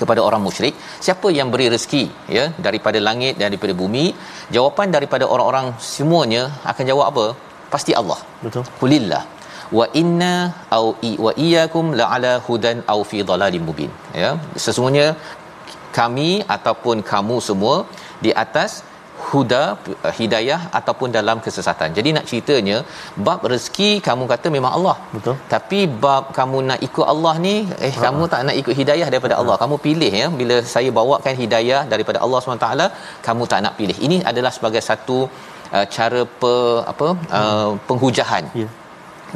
kepada 0.00 0.20
orang 0.28 0.42
musyrik. 0.46 0.74
Siapa 1.06 1.28
yang 1.38 1.48
beri 1.54 1.66
rezeki 1.74 2.04
ya 2.36 2.44
daripada 2.66 2.98
langit 3.08 3.34
dan 3.38 3.46
daripada 3.50 3.74
bumi 3.82 4.04
jawapan 4.56 4.88
daripada 4.96 5.24
orang-orang 5.34 5.68
semuanya 5.92 6.42
akan 6.72 6.84
jawab 6.90 7.06
apa? 7.12 7.26
Pasti 7.74 7.92
Allah. 8.00 8.20
Betul. 8.44 8.64
Kulillah. 8.80 9.22
Wa 9.78 9.86
inna 10.00 10.34
au 10.76 10.86
wa 11.26 11.32
iyyakum 11.44 11.84
la 11.98 12.06
ala 12.14 12.32
hudan 12.46 12.78
au 12.94 13.00
fi 13.10 13.18
dhalalim 13.28 13.62
mubin. 13.68 13.92
Ya 14.22 14.30
sesungguhnya 14.64 15.06
kami 15.98 16.30
ataupun 16.56 16.96
kamu 17.12 17.36
semua 17.48 17.76
di 18.24 18.30
atas 18.44 18.70
huda 19.28 19.62
uh, 20.06 20.12
hidayah 20.18 20.60
ataupun 20.78 21.08
dalam 21.18 21.38
kesesatan. 21.46 21.88
Jadi 21.98 22.10
nak 22.16 22.26
ceritanya 22.30 22.76
bab 23.26 23.40
rezeki 23.52 23.90
kamu 24.08 24.26
kata 24.32 24.50
memang 24.56 24.72
Allah. 24.78 24.96
Betul. 25.14 25.36
Tapi 25.54 25.80
bab 26.04 26.26
kamu 26.38 26.60
nak 26.70 26.82
ikut 26.88 27.06
Allah 27.14 27.34
ni 27.46 27.56
eh 27.88 27.94
ha. 27.94 28.02
kamu 28.06 28.22
tak 28.34 28.42
nak 28.48 28.58
ikut 28.62 28.74
hidayah 28.80 29.08
daripada 29.14 29.36
ha. 29.36 29.40
Allah. 29.42 29.56
Kamu 29.62 29.78
pilih 29.86 30.12
ya 30.20 30.28
bila 30.42 30.58
saya 30.74 30.92
bawakan 31.00 31.34
hidayah 31.44 31.80
daripada 31.94 32.20
Allah 32.26 32.40
SWT 32.42 32.68
kamu 33.28 33.42
tak 33.54 33.62
nak 33.66 33.74
pilih. 33.80 33.98
Ini 34.06 34.18
adalah 34.32 34.52
sebagai 34.58 34.84
satu 34.90 35.18
uh, 35.76 35.86
cara 35.96 36.22
pe, 36.42 36.54
apa 36.92 37.08
uh, 37.40 37.70
penghujahan. 37.90 38.46
Yeah 38.62 38.72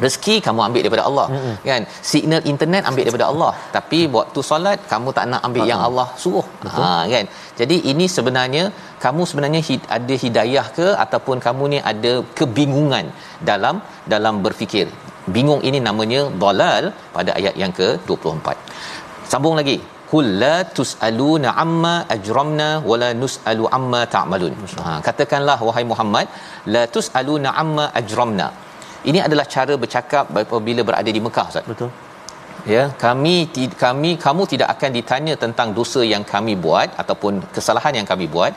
rezeki 0.03 0.35
kamu 0.45 0.61
ambil 0.67 0.81
daripada 0.85 1.05
Allah 1.09 1.27
mm-hmm. 1.33 1.55
kan? 1.69 1.83
Signal 2.11 2.41
internet 2.53 2.83
ambil 2.89 3.03
daripada 3.07 3.27
Allah. 3.31 3.51
Tapi 3.77 3.99
waktu 4.17 4.39
solat 4.49 4.79
kamu 4.91 5.09
tak 5.17 5.25
nak 5.31 5.41
ambil 5.47 5.61
uh-huh. 5.63 5.71
yang 5.71 5.81
Allah 5.87 6.07
suruh. 6.23 6.45
Betul. 6.63 6.85
ha 6.85 6.91
kan? 7.15 7.25
Jadi 7.61 7.77
ini 7.91 8.07
sebenarnya 8.17 8.63
kamu 9.05 9.23
sebenarnya 9.31 9.61
hid- 9.69 9.89
ada 9.97 10.15
hidayah 10.23 10.65
ke? 10.77 10.87
Ataupun 11.05 11.37
kamu 11.47 11.63
ni 11.73 11.81
ada 11.91 12.13
kebingungan 12.39 13.07
dalam 13.51 13.75
dalam 14.15 14.37
berfikir. 14.47 14.87
Bingung 15.35 15.61
ini 15.69 15.79
namanya 15.87 16.21
dalal 16.43 16.83
pada 17.15 17.31
ayat 17.39 17.55
yang 17.61 17.73
ke-24 17.79 18.49
sambung 19.31 19.55
lagi. 19.59 19.77
Kul 20.11 20.27
la 20.41 20.57
tusaluna 20.77 21.49
amma 21.63 21.95
ajramna 22.15 22.67
wala 22.89 23.09
nusalu 23.21 23.65
amma 23.77 24.01
ta'malun. 24.13 24.53
Ha 24.85 24.91
katakanlah 25.07 25.57
wahai 25.67 25.83
Muhammad 25.91 26.27
la 26.75 26.83
tusaluna 26.95 27.49
amma 27.63 27.85
ajramna 27.99 28.47
ini 29.09 29.19
adalah 29.27 29.45
cara 29.55 29.73
bercakap 29.83 30.25
apabila 30.43 30.83
berada 30.89 31.11
di 31.17 31.21
Mekah 31.27 31.47
Ustaz. 31.51 31.65
Betul. 31.71 31.89
Ya, 32.73 32.83
kami 33.03 33.33
kami 33.81 34.09
kamu 34.23 34.41
tidak 34.51 34.69
akan 34.73 34.89
ditanya 34.95 35.33
tentang 35.43 35.67
dosa 35.77 36.01
yang 36.13 36.23
kami 36.31 36.53
buat 36.63 36.89
ataupun 37.01 37.33
kesalahan 37.55 37.93
yang 37.99 38.07
kami 38.09 38.25
buat 38.33 38.51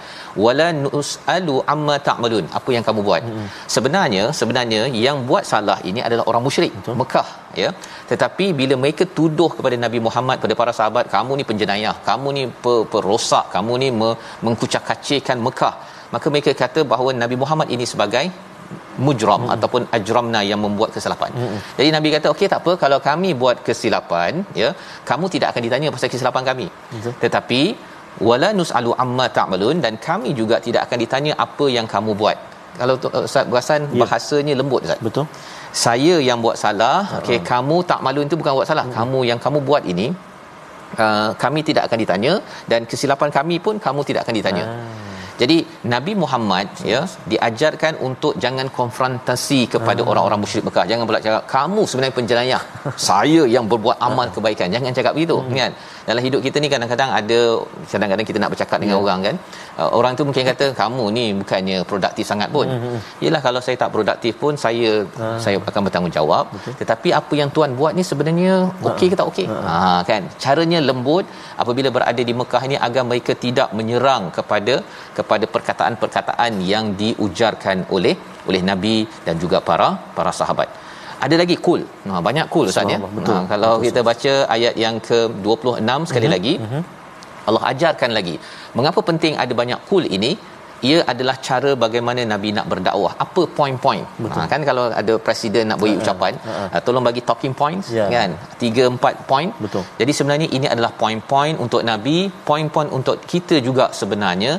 wala 0.45 0.67
nusalu 0.85 1.57
amma 1.75 1.97
ta'malun. 2.09 2.47
Apa 2.59 2.71
yang 2.77 2.85
kamu 2.89 3.01
buat? 3.09 3.23
Hmm. 3.29 3.47
Sebenarnya 3.75 4.25
sebenarnya 4.41 4.81
yang 5.05 5.19
buat 5.29 5.47
salah 5.53 5.79
ini 5.91 6.03
adalah 6.09 6.25
orang 6.33 6.43
musyrik 6.49 6.75
Betul. 6.79 6.99
Mekah, 7.03 7.29
ya. 7.63 7.71
Tetapi 8.11 8.47
bila 8.61 8.77
mereka 8.83 9.07
tuduh 9.19 9.51
kepada 9.57 9.79
Nabi 9.85 10.01
Muhammad 10.07 10.39
pada 10.45 10.57
para 10.63 10.75
sahabat, 10.81 11.07
kamu 11.15 11.33
ni 11.41 11.47
penjenayah, 11.53 11.97
kamu 12.11 12.29
ni 12.39 12.45
perosak, 12.95 13.47
kamu 13.57 13.75
ni 13.85 13.91
mengkucak-kacirkan 14.47 15.39
Mekah. 15.49 15.75
Maka 16.15 16.27
mereka 16.35 16.53
kata 16.65 16.83
bahawa 16.93 17.11
Nabi 17.23 17.39
Muhammad 17.43 17.71
ini 17.77 17.87
sebagai 17.93 18.27
mujram 19.07 19.43
hmm. 19.45 19.55
ataupun 19.55 19.83
ajramna 19.97 20.41
yang 20.51 20.61
membuat 20.65 20.91
kesilapan. 20.97 21.31
Hmm. 21.39 21.59
Jadi 21.79 21.89
Nabi 21.97 22.09
kata 22.17 22.27
okey 22.35 22.49
tak 22.53 22.61
apa 22.63 22.73
kalau 22.83 22.99
kami 23.09 23.31
buat 23.43 23.59
kesilapan 23.67 24.43
ya 24.61 24.69
kamu 25.11 25.27
tidak 25.35 25.49
akan 25.53 25.63
ditanya 25.67 25.89
pasal 25.95 26.11
kesilapan 26.15 26.45
kami. 26.51 26.67
Hmm. 26.93 27.15
Tetapi 27.25 27.61
wala 28.29 28.49
nusalu 28.59 28.93
amma 29.05 29.27
ta'malun 29.39 29.77
dan 29.85 29.95
kami 30.09 30.31
juga 30.41 30.59
tidak 30.67 30.83
akan 30.87 30.99
ditanya 31.05 31.33
apa 31.47 31.67
yang 31.77 31.89
kamu 31.95 32.13
buat. 32.23 32.39
Kalau 32.81 32.95
uh, 32.97 33.27
Ustaz 33.29 33.45
berasan 33.53 33.81
ya. 33.91 34.01
bahasanya 34.03 34.55
lembut 34.61 34.83
Ustaz. 34.87 35.01
Betul. 35.09 35.27
Saya 35.85 36.15
yang 36.29 36.39
buat 36.45 36.57
salah, 36.65 36.99
okey 37.21 37.39
uh 37.39 37.43
kamu 37.51 37.77
tak 37.91 38.01
malu 38.07 38.21
itu 38.27 38.37
bukan 38.41 38.55
buat 38.59 38.69
salah. 38.73 38.87
Hmm. 38.89 38.97
Kamu 38.99 39.19
yang 39.31 39.41
kamu 39.45 39.59
buat 39.69 39.85
ini 39.93 40.07
uh, 41.05 41.31
kami 41.45 41.61
tidak 41.69 41.83
akan 41.89 41.99
ditanya 42.05 42.33
dan 42.71 42.81
kesilapan 42.91 43.31
kami 43.39 43.59
pun 43.67 43.75
kamu 43.87 44.01
tidak 44.09 44.23
akan 44.27 44.37
ditanya. 44.41 44.65
Uh. 44.67 45.00
Jadi 45.41 45.57
Nabi 45.93 46.13
Muhammad 46.23 46.69
ya 46.93 47.01
diajarkan 47.33 47.93
untuk 48.09 48.33
jangan 48.45 48.69
konfrontasi 48.79 49.61
kepada 49.75 50.03
hmm. 50.05 50.11
orang-orang 50.11 50.41
musyrik 50.45 50.65
Mekah. 50.69 50.85
Jangan 50.91 51.05
pula 51.09 51.21
cakap 51.27 51.43
kamu 51.55 51.83
sebenarnya 51.91 52.15
penjenayah. 52.19 52.63
saya 53.09 53.43
yang 53.55 53.65
berbuat 53.73 53.97
amal 54.09 54.27
hmm. 54.29 54.35
kebaikan. 54.37 54.69
Jangan 54.77 54.93
cakap 54.99 55.13
begitu 55.17 55.37
hmm. 55.41 55.57
kan. 55.61 55.73
Dalam 56.11 56.23
hidup 56.27 56.41
kita 56.47 56.57
ni 56.63 56.69
kadang-kadang 56.75 57.11
ada 57.19 57.41
kadang-kadang 57.93 58.27
kita 58.31 58.39
nak 58.43 58.51
bercakap 58.53 58.79
dengan 58.83 58.97
yeah. 58.97 59.05
orang 59.05 59.19
kan. 59.27 59.37
Uh, 59.81 59.91
orang 59.99 60.13
tu 60.19 60.23
mungkin 60.29 60.45
kata 60.51 60.67
kamu 60.81 61.05
ni 61.17 61.25
bukannya 61.41 61.79
produktif 61.91 62.25
sangat 62.31 62.49
pun. 62.57 62.67
Hmm. 62.75 62.99
Yalah 63.25 63.41
kalau 63.47 63.61
saya 63.67 63.77
tak 63.83 63.91
produktif 63.97 64.35
pun 64.43 64.55
saya 64.65 64.91
hmm. 65.07 65.39
saya 65.45 65.57
akan 65.73 65.83
bertanggungjawab. 65.89 66.45
Okay. 66.59 66.75
Tetapi 66.81 67.09
apa 67.21 67.35
yang 67.41 67.51
tuan 67.57 67.73
buat 67.81 67.95
ni 67.99 68.05
sebenarnya 68.11 68.55
okey 68.91 69.09
ke 69.13 69.17
tak 69.21 69.29
okey? 69.33 69.47
Hmm. 69.53 69.63
Ha 69.69 70.01
kan. 70.11 70.23
Caranya 70.45 70.81
lembut 70.89 71.25
apabila 71.63 71.91
berada 71.97 72.23
di 72.31 72.35
Mekah 72.41 72.63
ni 72.73 72.79
agar 72.89 73.05
mereka 73.13 73.35
tidak 73.47 73.71
menyerang 73.81 74.27
kepada 74.39 74.77
kepada 75.19 75.45
perkataan-perkataan 75.55 76.53
yang 76.73 76.87
diujarkan 77.03 77.79
oleh 77.97 78.17
oleh 78.49 78.63
nabi 78.71 78.97
dan 79.27 79.37
juga 79.43 79.59
para 79.71 79.91
para 80.19 80.33
sahabat 80.41 80.71
ada 81.27 81.35
lagi 81.43 81.57
kul 81.67 81.83
nah 82.09 82.21
banyak 82.29 82.47
kul 82.55 82.67
ustaz 82.73 82.93
ya? 82.95 82.99
Nah, 83.01 83.45
kalau 83.53 83.73
betul, 83.77 83.85
kita 83.87 84.01
baca 84.11 84.33
ayat 84.57 84.75
yang 84.85 84.97
ke-26 85.09 85.91
sekali 86.11 86.27
uh-huh. 86.27 86.37
lagi 86.37 86.55
uh-huh. 86.65 86.83
Allah 87.49 87.63
ajarkan 87.73 88.11
lagi 88.19 88.37
mengapa 88.79 89.01
penting 89.11 89.35
ada 89.45 89.53
banyak 89.63 89.81
kul 89.91 90.07
ini? 90.19 90.33
Ia 90.89 90.99
adalah 91.13 91.37
cara 91.47 91.71
bagaimana 91.85 92.21
nabi 92.33 92.51
nak 92.57 92.67
berdakwah. 92.73 93.13
Apa 93.25 93.43
point-point? 93.57 94.05
Ha, 94.35 94.45
kan 94.53 94.63
kalau 94.69 94.85
ada 95.01 95.15
presiden 95.27 95.69
nak 95.71 95.79
beri 95.83 95.93
uh, 95.97 96.01
ucapan 96.01 96.33
uh, 96.41 96.49
uh, 96.53 96.69
uh. 96.77 96.81
tolong 96.87 97.05
bagi 97.09 97.23
talking 97.31 97.55
points 97.61 97.93
yeah. 97.97 98.09
kan? 98.15 98.31
3 98.57 98.89
4 98.97 99.29
point. 99.31 99.51
Betul. 99.65 99.85
Jadi 100.01 100.13
sebenarnya 100.19 100.49
ini 100.57 100.67
adalah 100.75 100.93
point-point 101.03 101.61
untuk 101.65 101.85
nabi 101.91 102.17
point-point 102.51 102.91
untuk 102.99 103.19
kita 103.33 103.59
juga 103.69 103.93
sebenarnya 104.01 104.53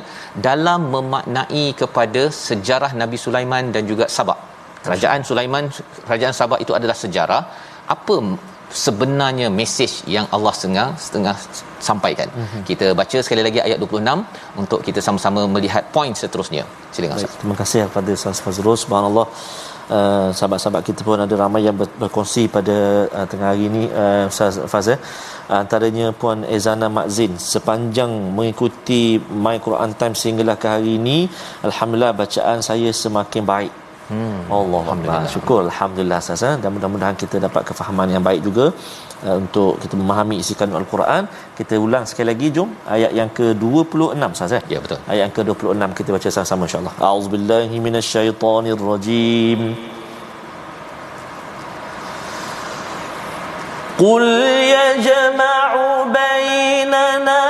dalam 0.48 0.94
memaknai 0.94 1.64
kepada 1.82 2.24
sejarah 2.46 2.92
nabi 3.02 3.18
Sulaiman 3.24 3.74
dan 3.74 3.82
juga 3.90 4.06
Sabak 4.06 4.51
kerajaan 4.84 5.20
Sulaiman 5.30 5.64
kerajaan 6.06 6.34
Sabak 6.40 6.60
itu 6.64 6.72
adalah 6.78 6.96
sejarah 7.04 7.42
apa 7.94 8.16
sebenarnya 8.84 9.46
mesej 9.58 9.92
yang 10.14 10.26
Allah 10.34 10.52
setengah 10.58 10.86
setengah 11.06 11.36
sampaikan. 11.88 12.28
Mm-hmm. 12.32 12.62
Kita 12.70 12.86
baca 13.00 13.18
sekali 13.26 13.42
lagi 13.46 13.60
ayat 13.66 13.78
26 13.84 14.62
untuk 14.62 14.80
kita 14.86 15.00
sama-sama 15.06 15.44
melihat 15.56 15.84
poin 15.96 16.12
seterusnya. 16.22 16.64
Silakan 16.94 17.20
Ustaz. 17.20 17.36
Terima 17.42 17.56
kasih 17.60 17.78
kepada 17.90 18.10
Ustaz 18.18 18.40
Fazrul. 18.46 18.78
Subhanallah. 18.84 19.28
Uh, 19.92 20.30
sahabat-sahabat 20.38 20.82
kita 20.88 21.02
pun 21.06 21.20
ada 21.24 21.34
ramai 21.36 21.60
yang 21.66 21.76
ber- 21.80 21.90
berkongsi 22.00 22.42
pada 22.56 22.76
uh, 23.18 23.26
tengah 23.30 23.48
hari 23.52 23.64
ini 23.70 23.82
uh, 24.02 24.24
Ustaz 24.30 24.56
Fazrul. 24.72 24.96
Uh, 25.50 25.58
antaranya 25.60 26.06
Puan 26.20 26.46
Ezana 26.56 26.88
Makzin 26.96 27.34
sepanjang 27.36 28.12
mengikuti 28.36 29.02
My 29.44 29.56
Quran 29.66 29.92
Time 30.00 30.16
sehinggalah 30.20 30.56
ke 30.62 30.68
hari 30.74 30.96
ini 31.02 31.18
alhamdulillah 31.68 32.14
bacaan 32.22 32.64
saya 32.68 32.88
semakin 33.02 33.44
baik 33.52 33.72
Hmm. 34.11 34.39
Allah 34.57 34.81
Alhamdulillah. 34.83 35.31
Syukur 35.35 35.57
Alhamdulillah 35.67 36.19
Sasa. 36.27 36.49
Dan 36.61 36.69
mudah-mudahan 36.75 37.15
kita 37.23 37.37
dapat 37.45 37.61
kefahaman 37.69 38.07
yang 38.15 38.23
baik 38.27 38.41
juga 38.47 38.65
uh, 39.27 39.35
untuk 39.41 39.71
kita 39.83 39.95
memahami 40.01 40.35
isi 40.43 40.53
kandung 40.59 40.79
Al-Quran. 40.81 41.23
Kita 41.59 41.75
ulang 41.85 42.03
sekali 42.09 42.27
lagi 42.31 42.47
jom 42.55 42.69
ayat 42.95 43.11
yang 43.19 43.29
ke-26 43.37 44.31
Sasa. 44.39 44.59
Ya 44.73 44.79
betul. 44.83 44.99
Ayat 45.11 45.21
yang 45.27 45.35
ke-26 45.37 45.91
kita 45.99 46.09
baca 46.15 46.29
sama-sama 46.37 46.63
insya-Allah. 46.69 46.95
A'udzubillahi 47.09 47.75
minasyaitonirrajim. 47.87 49.61
قل 53.97 54.23
يجمع 54.77 55.71
بيننا 56.17 57.43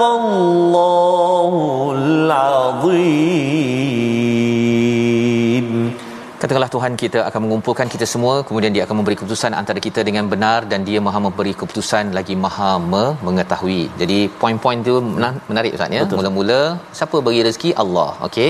الله 0.00 1.09
katakanlah 6.51 6.75
Tuhan 6.75 6.93
kita 7.01 7.19
akan 7.27 7.41
mengumpulkan 7.43 7.87
kita 7.91 8.05
semua 8.13 8.33
kemudian 8.47 8.71
dia 8.75 8.83
akan 8.85 8.95
memberi 8.99 9.15
keputusan 9.19 9.51
antara 9.59 9.79
kita 9.85 9.99
dengan 10.07 10.25
benar 10.31 10.59
dan 10.71 10.79
dia 10.87 10.99
maha 11.05 11.19
memberi 11.25 11.53
keputusan 11.59 12.05
lagi 12.17 12.35
maha 12.45 12.71
mengetahui 13.27 13.83
jadi 14.01 14.17
poin-poin 14.41 14.79
itu 14.83 14.95
menarik 15.49 15.71
Ustaz 15.77 15.95
ya 15.97 16.01
Betul. 16.03 16.17
mula-mula 16.17 16.59
siapa 16.99 17.17
bagi 17.27 17.41
rezeki 17.47 17.71
Allah 17.83 18.09
okey 18.27 18.49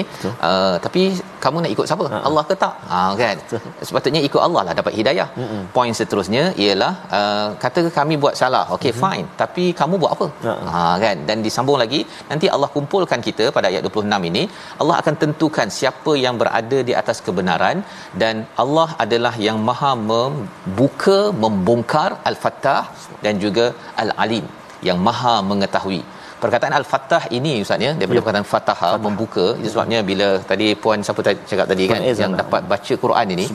uh, 0.50 0.76
tapi 0.86 1.04
kamu 1.44 1.58
nak 1.66 1.72
ikut 1.76 1.86
siapa 1.92 2.06
uh-huh. 2.08 2.24
Allah 2.30 2.44
ke 2.50 2.56
tak 2.64 2.74
ha 2.94 3.02
uh, 3.04 3.12
kan 3.22 3.36
Betul. 3.44 3.62
sepatutnya 3.90 4.24
ikut 4.30 4.42
Allah 4.48 4.64
lah 4.70 4.76
dapat 4.82 4.96
hidayah 5.02 5.30
Mm-hmm. 5.42 5.62
poin 5.76 5.94
seterusnya 5.98 6.44
ialah 6.64 6.94
uh, 7.18 7.48
kata 7.64 7.82
kami 8.00 8.16
buat 8.24 8.36
salah 8.42 8.64
okey 8.76 8.92
mm-hmm. 8.92 9.04
fine 9.04 9.28
tapi 9.42 9.64
kamu 9.82 9.96
buat 10.02 10.12
apa 10.18 10.28
ha 10.48 10.54
uh-huh. 10.56 10.74
uh, 10.82 10.96
kan 11.04 11.18
dan 11.30 11.38
disambung 11.46 11.80
lagi 11.84 12.02
nanti 12.32 12.50
Allah 12.56 12.70
kumpulkan 12.78 13.22
kita 13.30 13.48
pada 13.58 13.70
ayat 13.72 13.86
26 13.88 14.30
ini 14.32 14.44
Allah 14.82 14.98
akan 15.04 15.16
tentukan 15.24 15.70
siapa 15.80 16.14
yang 16.26 16.36
berada 16.42 16.82
di 16.90 16.96
atas 17.04 17.20
kebenaran 17.28 17.78
dan 18.22 18.36
Allah 18.64 18.90
adalah 19.04 19.34
yang 19.48 19.60
maha 19.70 19.92
membuka 20.12 21.20
membongkar 21.44 22.10
al-fattah 22.32 22.82
dan 23.26 23.36
juga 23.44 23.68
al-alim 24.04 24.48
yang 24.88 25.00
maha 25.08 25.36
mengetahui. 25.52 26.02
Perkataan 26.44 26.74
al-fattah 26.78 27.24
ini 27.38 27.52
ustaz 27.64 27.84
ya 27.86 27.92
daripada 27.98 28.18
ya. 28.18 28.24
perkataan 28.26 28.48
fataha 28.54 28.90
membuka 29.06 29.46
itu 29.60 29.70
sebabnya 29.74 30.00
bila 30.10 30.30
tadi 30.52 30.68
puan 30.84 31.06
siapa 31.08 31.22
tadi 31.28 31.40
cakap 31.52 31.68
tadi 31.72 31.84
kan 31.92 32.02
Ezan 32.12 32.24
yang 32.24 32.34
dapat 32.42 32.62
baca 32.72 32.94
Quran 33.04 33.36
ini 33.36 33.46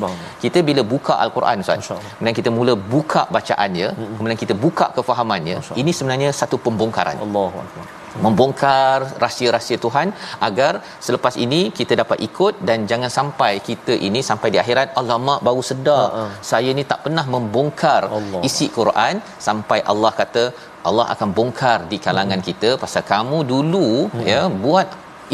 kita 0.44 0.60
bila 0.68 0.84
buka 0.92 1.14
al-Quran 1.24 1.66
ustaz 1.66 1.90
kemudian 1.90 2.36
kita 2.40 2.52
mula 2.58 2.74
buka 2.94 3.24
bacaannya 3.36 3.88
kemudian 4.16 4.40
kita 4.44 4.56
buka 4.64 4.88
kefahamannya 4.98 5.58
ini 5.82 5.90
sebenarnya 5.98 6.30
satu 6.42 6.58
pembongkaran. 6.66 7.18
Allahu 7.26 7.58
akbar 7.66 8.05
membongkar 8.24 8.98
rahsia-rahsia 9.24 9.78
Tuhan 9.84 10.08
agar 10.48 10.72
selepas 11.06 11.34
ini 11.44 11.60
kita 11.78 11.94
dapat 12.02 12.18
ikut 12.28 12.54
dan 12.68 12.78
jangan 12.90 13.10
sampai 13.18 13.52
kita 13.68 13.94
ini 14.08 14.22
sampai 14.30 14.50
di 14.54 14.60
akhirat 14.62 14.90
alamak 15.02 15.40
baru 15.48 15.62
sedar 15.70 16.06
uh-uh. 16.10 16.30
saya 16.50 16.72
ni 16.78 16.84
tak 16.92 17.00
pernah 17.06 17.26
membongkar 17.34 18.02
Allah. 18.18 18.42
isi 18.48 18.68
Quran 18.78 19.16
sampai 19.48 19.80
Allah 19.92 20.12
kata 20.20 20.44
Allah 20.88 21.06
akan 21.14 21.28
bongkar 21.38 21.78
di 21.92 21.98
kalangan 22.06 22.40
uh-huh. 22.40 22.50
kita 22.50 22.70
pasal 22.84 23.04
kamu 23.12 23.40
dulu 23.52 23.88
uh-huh. 24.04 24.28
ya 24.32 24.42
buat 24.66 24.88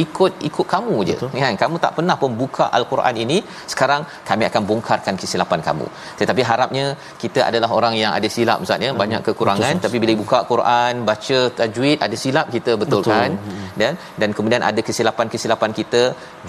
ikut 0.05 0.33
ikut 0.49 0.67
kamu 0.75 0.97
je 1.09 1.15
Betul. 1.17 1.41
kan 1.45 1.57
kamu 1.63 1.77
tak 1.85 1.93
pernah 1.97 2.17
membuka 2.23 2.65
al-Quran 2.79 3.17
ini 3.25 3.39
sekarang 3.73 4.03
kami 4.29 4.45
akan 4.51 4.63
bongkarkan 4.69 5.15
kesilapan 5.23 5.61
kamu 5.69 5.87
tetapi 6.21 6.43
harapnya 6.51 6.85
kita 7.23 7.41
adalah 7.49 7.71
orang 7.79 7.95
yang 8.03 8.13
ada 8.19 8.29
silap 8.37 8.65
ustaz 8.65 8.87
ya 8.87 8.91
hmm. 8.93 9.01
banyak 9.03 9.21
kekurangan 9.29 9.75
Betul. 9.75 9.85
tapi 9.85 9.97
bila 10.05 10.15
buka 10.23 10.39
Quran 10.53 11.05
baca 11.11 11.39
tajwid 11.61 11.99
ada 12.07 12.17
silap 12.25 12.47
kita 12.57 12.73
betul, 12.83 13.01
Betul. 13.03 13.13
kan 13.13 13.31
hmm. 13.37 13.67
dan 13.81 13.93
dan 14.23 14.31
kemudian 14.39 14.65
ada 14.71 14.81
kesilapan-kesilapan 14.89 15.73
kita 15.81 16.03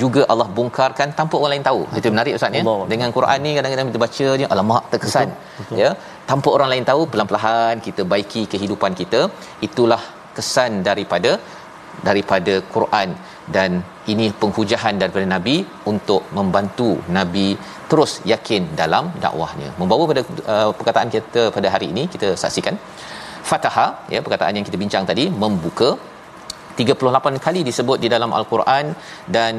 juga 0.03 0.23
Allah 0.33 0.47
bongkarkan 0.59 1.09
tanpa 1.19 1.35
orang 1.41 1.53
lain 1.55 1.67
tahu 1.69 1.81
Betul. 1.83 1.99
itu 2.01 2.09
menarik 2.15 2.35
ustaz 2.39 2.59
ya 2.59 2.63
dengan 2.93 3.09
Quran 3.17 3.39
ni 3.47 3.53
kadang-kadang 3.57 3.89
kita 3.91 4.01
baca 4.05 4.27
je 4.41 4.47
alamak 4.55 4.83
terkesan 4.93 5.29
Betul. 5.31 5.59
Betul. 5.59 5.77
ya 5.83 5.89
tanpa 6.31 6.49
orang 6.55 6.69
lain 6.73 6.85
tahu 6.91 7.01
pelan-pelan 7.11 7.75
kita 7.87 8.01
baiki 8.13 8.43
kehidupan 8.53 8.93
kita 9.01 9.21
itulah 9.67 10.01
kesan 10.37 10.71
daripada 10.87 11.31
daripada 12.07 12.53
Quran 12.75 13.09
dan 13.55 13.83
ini 14.13 14.25
penghujahan 14.41 14.95
daripada 15.01 15.25
nabi 15.35 15.55
untuk 15.91 16.23
membantu 16.37 16.89
nabi 17.17 17.47
terus 17.91 18.13
yakin 18.31 18.63
dalam 18.81 19.11
dakwahnya. 19.25 19.69
Membawa 19.81 20.03
pada 20.11 20.21
uh, 20.53 20.71
perkataan 20.79 21.09
kita 21.15 21.43
pada 21.57 21.69
hari 21.75 21.89
ini 21.93 22.05
kita 22.15 22.29
saksikan. 22.43 22.77
Fataha 23.49 23.87
ya 24.13 24.19
perkataan 24.25 24.57
yang 24.57 24.67
kita 24.69 24.79
bincang 24.83 25.05
tadi 25.11 25.27
membuka. 25.43 25.91
38 26.81 27.37
kali 27.45 27.61
disebut 27.69 27.97
di 28.03 28.09
dalam 28.13 28.31
al-Quran 28.37 28.85
dan 29.35 29.53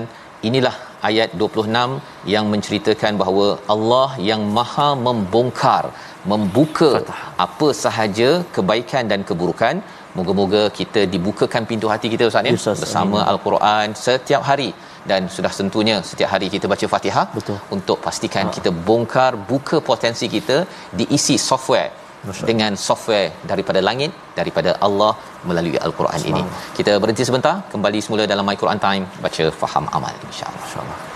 inilah 0.48 0.74
ayat 1.08 1.30
26 1.42 2.32
yang 2.34 2.44
menceritakan 2.52 3.12
bahawa 3.20 3.46
Allah 3.74 4.08
yang 4.30 4.42
maha 4.56 4.88
membongkar 5.06 5.84
membuka 6.32 6.90
Fatah. 6.96 7.20
apa 7.44 7.68
sahaja 7.84 8.30
kebaikan 8.56 9.04
dan 9.12 9.22
keburukan 9.28 9.76
Moga-moga 10.18 10.62
kita 10.78 11.00
dibukakan 11.14 11.62
pintu 11.70 11.86
hati 11.92 12.08
kita 12.14 12.24
Ustaz 12.30 12.48
ya 12.48 12.54
bersama 12.82 13.18
Amin. 13.20 13.30
Al-Quran 13.32 13.86
setiap 14.04 14.42
hari 14.50 14.70
dan 15.10 15.22
sudah 15.36 15.52
tentunya 15.60 15.96
setiap 16.10 16.28
hari 16.34 16.46
kita 16.54 16.66
baca 16.72 16.86
Fatihah 16.92 17.26
Betul. 17.38 17.58
untuk 17.76 17.98
pastikan 18.06 18.46
ha. 18.48 18.54
kita 18.56 18.70
bongkar 18.88 19.32
buka 19.50 19.78
potensi 19.90 20.28
kita 20.36 20.56
diisi 21.00 21.36
software 21.48 21.90
Masya. 22.28 22.46
dengan 22.50 22.72
software 22.86 23.28
daripada 23.50 23.82
langit 23.88 24.12
daripada 24.38 24.72
Allah 24.86 25.12
melalui 25.48 25.76
Al-Quran 25.88 26.20
ini. 26.30 26.42
Kita 26.78 26.94
berhenti 27.02 27.26
sebentar 27.30 27.56
kembali 27.74 28.00
semula 28.06 28.26
dalam 28.34 28.46
My 28.50 28.56
Quran 28.62 28.80
Time 28.86 29.04
baca 29.26 29.44
faham 29.62 29.86
amal 29.98 30.14
insya-Allah. 30.30 30.64
Insya-Allah. 30.68 31.13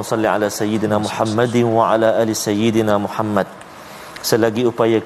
Allahumma 0.00 0.16
salli 0.16 0.28
ala 0.36 0.46
sayyidina 0.60 0.96
Muhammadin 1.06 1.66
wa 1.78 1.92
ala 1.92 2.08
ali 2.22 2.32
sayyidina 2.32 2.94
Muhammad. 3.06 3.48
Selagi 4.28 4.62
upaya 4.70 4.98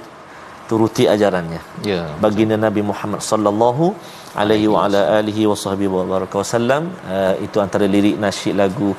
turuti 0.69 1.05
ajarannya. 1.15 1.61
Ya. 1.91 2.03
Baginda 2.23 2.57
Nabi 2.67 2.83
Muhammad 2.91 3.21
sallallahu 3.31 3.95
alaihi 4.43 4.67
wa 4.75 4.87
ala 4.87 5.01
alihi 5.19 5.43
wa 5.51 5.57
sahbihi 5.65 5.91
wa 5.97 6.05
baraka 6.13 6.35
wasallam. 6.43 6.83
Uh, 7.15 7.35
itu 7.47 7.57
antara 7.65 7.87
lirik 7.95 8.17
nasyid 8.25 8.55
lagu 8.63 8.91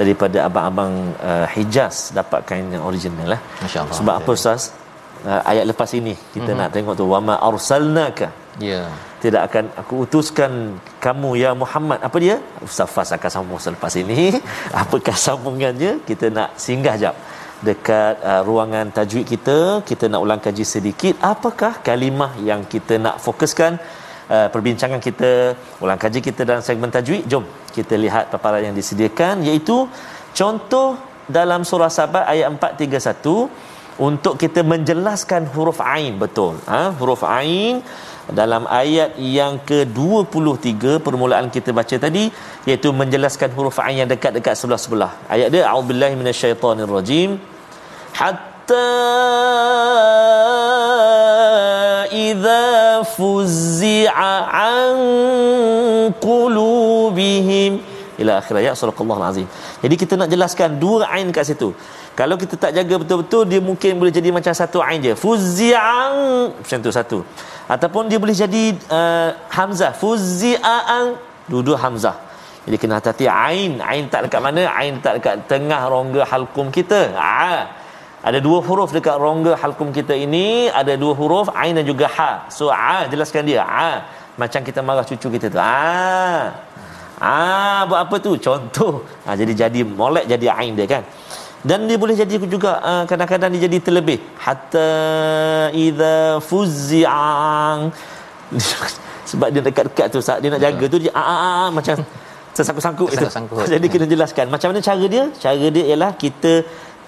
daripada 0.00 0.38
abang-abang 0.48 0.92
uh, 1.30 1.46
Hijaz 1.54 2.12
dapatkan 2.18 2.74
yang 2.74 2.84
original 2.90 3.36
lah. 3.36 3.40
Masya-Allah. 3.64 3.96
Sebab 4.00 4.14
apa 4.20 4.30
Ustaz? 4.32 4.72
Uh, 5.22 5.40
ayat 5.52 5.64
lepas 5.70 5.90
ini 5.94 6.14
kita 6.34 6.50
mm-hmm. 6.50 6.60
nak 6.60 6.70
tengok 6.74 6.94
tu 7.00 7.04
wama 7.14 7.36
arsalnaka. 7.48 8.28
Ya. 8.60 8.92
Tidak 9.24 9.42
akan 9.48 9.64
aku 9.80 10.04
utuskan 10.04 10.76
kamu 11.00 11.40
ya 11.40 11.50
Muhammad. 11.56 12.04
Apa 12.04 12.16
dia? 12.20 12.36
Ustaz 12.60 12.90
Fas 12.92 13.08
akan 13.16 13.30
sambung 13.32 13.60
selepas 13.62 13.92
ini. 13.96 14.36
Apakah 14.82 15.16
sambungannya? 15.16 16.04
Kita 16.04 16.28
nak 16.28 16.60
singgah 16.60 16.96
jap 17.00 17.16
dekat 17.64 18.20
uh, 18.20 18.42
ruangan 18.44 18.92
tajwid 18.92 19.24
kita. 19.24 19.80
Kita 19.88 20.04
nak 20.12 20.20
ulang 20.20 20.42
kaji 20.42 20.64
sedikit. 20.68 21.16
Apakah 21.24 21.80
kalimah 21.80 22.36
yang 22.44 22.68
kita 22.68 23.00
nak 23.00 23.16
fokuskan? 23.24 23.80
Uh, 24.32 24.48
perbincangan 24.54 25.00
kita 25.00 25.56
ulang 25.80 26.00
kaji 26.00 26.20
kita 26.20 26.44
dalam 26.44 26.60
segmen 26.60 26.92
tajwid. 26.92 27.24
Jom 27.32 27.44
kita 27.72 27.96
lihat 27.96 28.28
paparan 28.28 28.68
yang 28.68 28.76
disediakan 28.76 29.40
iaitu 29.48 29.88
contoh 30.36 31.00
dalam 31.24 31.64
surah 31.64 31.88
Sabah 31.88 32.28
ayat 32.28 32.52
431 32.52 33.71
untuk 33.98 34.40
kita 34.40 34.64
menjelaskan 34.64 35.52
huruf 35.52 35.78
ain 35.84 36.16
betul. 36.16 36.56
Ha? 36.64 36.96
Huruf 36.96 37.22
ain 37.28 37.84
dalam 38.30 38.64
ayat 38.70 39.18
yang 39.18 39.60
ke-23 39.68 41.02
permulaan 41.02 41.50
kita 41.52 41.74
baca 41.74 41.96
tadi 41.98 42.30
iaitu 42.64 42.88
menjelaskan 42.94 43.50
huruf 43.52 43.76
ain 43.84 44.06
yang 44.06 44.10
dekat-dekat 44.10 44.54
sebelah-sebelah. 44.56 45.28
Ayat 45.28 45.48
dia 45.52 45.68
a'udzubillahi 45.68 46.14
minasyaitonirrajim. 46.16 47.36
Hatta 48.16 48.88
idza 52.08 53.04
fuzzi'a 53.16 54.34
an 54.54 54.92
qulubihim 56.16 57.91
ila 58.22 58.32
akhir 58.40 58.54
ayat 58.62 58.74
surah 58.78 59.20
azim. 59.30 59.46
Jadi 59.84 59.94
kita 60.02 60.14
nak 60.20 60.28
jelaskan 60.34 60.78
dua 60.82 61.10
ain 61.14 61.28
kat 61.36 61.44
situ. 61.50 61.70
Kalau 62.20 62.36
kita 62.42 62.54
tak 62.64 62.72
jaga 62.78 62.94
betul-betul 63.02 63.42
dia 63.52 63.60
mungkin 63.68 63.92
boleh 64.00 64.12
jadi 64.18 64.28
macam 64.38 64.52
satu 64.62 64.78
ain 64.88 65.00
je. 65.06 65.12
Fuzzi'an 65.22 66.14
macam 66.60 66.78
tu 66.86 66.90
satu. 66.98 67.18
Ataupun 67.74 68.10
dia 68.10 68.18
boleh 68.22 68.36
jadi 68.36 68.64
uh, 68.98 69.30
hamzah. 69.56 69.92
Fuzi'an 70.02 71.16
duduk 71.52 71.78
hamzah. 71.84 72.16
Jadi 72.64 72.76
kena 72.80 73.00
hati-hati 73.00 73.26
ain. 73.26 73.72
Ain 73.90 74.04
tak 74.12 74.28
dekat 74.28 74.40
mana? 74.46 74.62
Ain 74.78 75.00
tak 75.04 75.18
dekat 75.18 75.34
tengah 75.52 75.82
rongga 75.94 76.22
halkum 76.32 76.68
kita. 76.78 77.00
Ah 77.16 77.82
ada 78.22 78.38
dua 78.38 78.62
huruf 78.62 78.94
dekat 78.94 79.18
rongga 79.18 79.58
halkum 79.58 79.90
kita 79.90 80.14
ini 80.14 80.70
ada 80.70 80.94
dua 80.94 81.10
huruf 81.20 81.50
ain 81.58 81.74
dan 81.74 81.82
juga 81.82 82.06
ha. 82.06 82.46
So 82.56 82.70
a 82.70 83.10
jelaskan 83.12 83.42
dia. 83.50 83.66
A 83.66 84.06
macam 84.38 84.60
kita 84.68 84.78
marah 84.78 85.02
cucu 85.02 85.26
kita 85.26 85.46
tu. 85.50 85.58
A 85.58 86.54
a 87.22 87.86
buat 87.88 88.00
apa 88.04 88.16
tu 88.26 88.32
contoh 88.46 88.92
ha, 89.24 89.38
jadi 89.40 89.52
jadi 89.62 89.80
molek 90.00 90.24
jadi 90.32 90.46
ain 90.58 90.74
dia 90.78 90.86
kan 90.94 91.04
dan 91.70 91.86
dia 91.88 91.96
boleh 92.02 92.16
jadi 92.18 92.34
juga 92.54 92.70
uh, 92.90 93.04
kadang-kadang 93.10 93.54
dia 93.54 93.70
jadi 93.70 93.78
terlebih 93.86 94.18
hatta 94.44 94.90
idza 95.84 96.42
fuzzi'an 96.48 97.78
sebab 99.30 99.48
dia 99.54 99.62
dekat-dekat 99.68 100.06
tu 100.14 100.18
saat 100.28 100.38
dia 100.42 100.50
nak 100.54 100.62
jaga 100.66 100.84
tu 100.92 100.98
dia 101.04 101.12
a 101.14 101.22
a 101.22 101.66
macam 101.78 101.96
tersangkut-sangkut 102.56 103.08
itu. 103.16 103.26
Jadi 103.74 103.86
kena 103.92 104.06
jelaskan 104.14 104.46
macam 104.52 104.68
mana 104.70 104.80
cara 104.84 105.04
dia? 105.14 105.24
Cara 105.40 105.66
dia 105.76 105.84
ialah 105.90 106.12
kita 106.22 106.52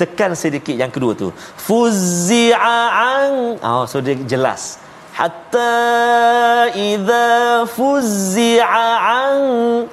tekan 0.00 0.32
sedikit 0.42 0.74
yang 0.82 0.90
kedua 0.94 1.12
tu. 1.14 1.28
Fuzzi'an. 1.66 3.32
Oh, 3.60 3.84
so 3.90 4.00
dia 4.00 4.16
jelas. 4.32 4.80
Hatta 5.14 6.74
idza 6.74 7.62
fuzzi'an. 7.70 9.38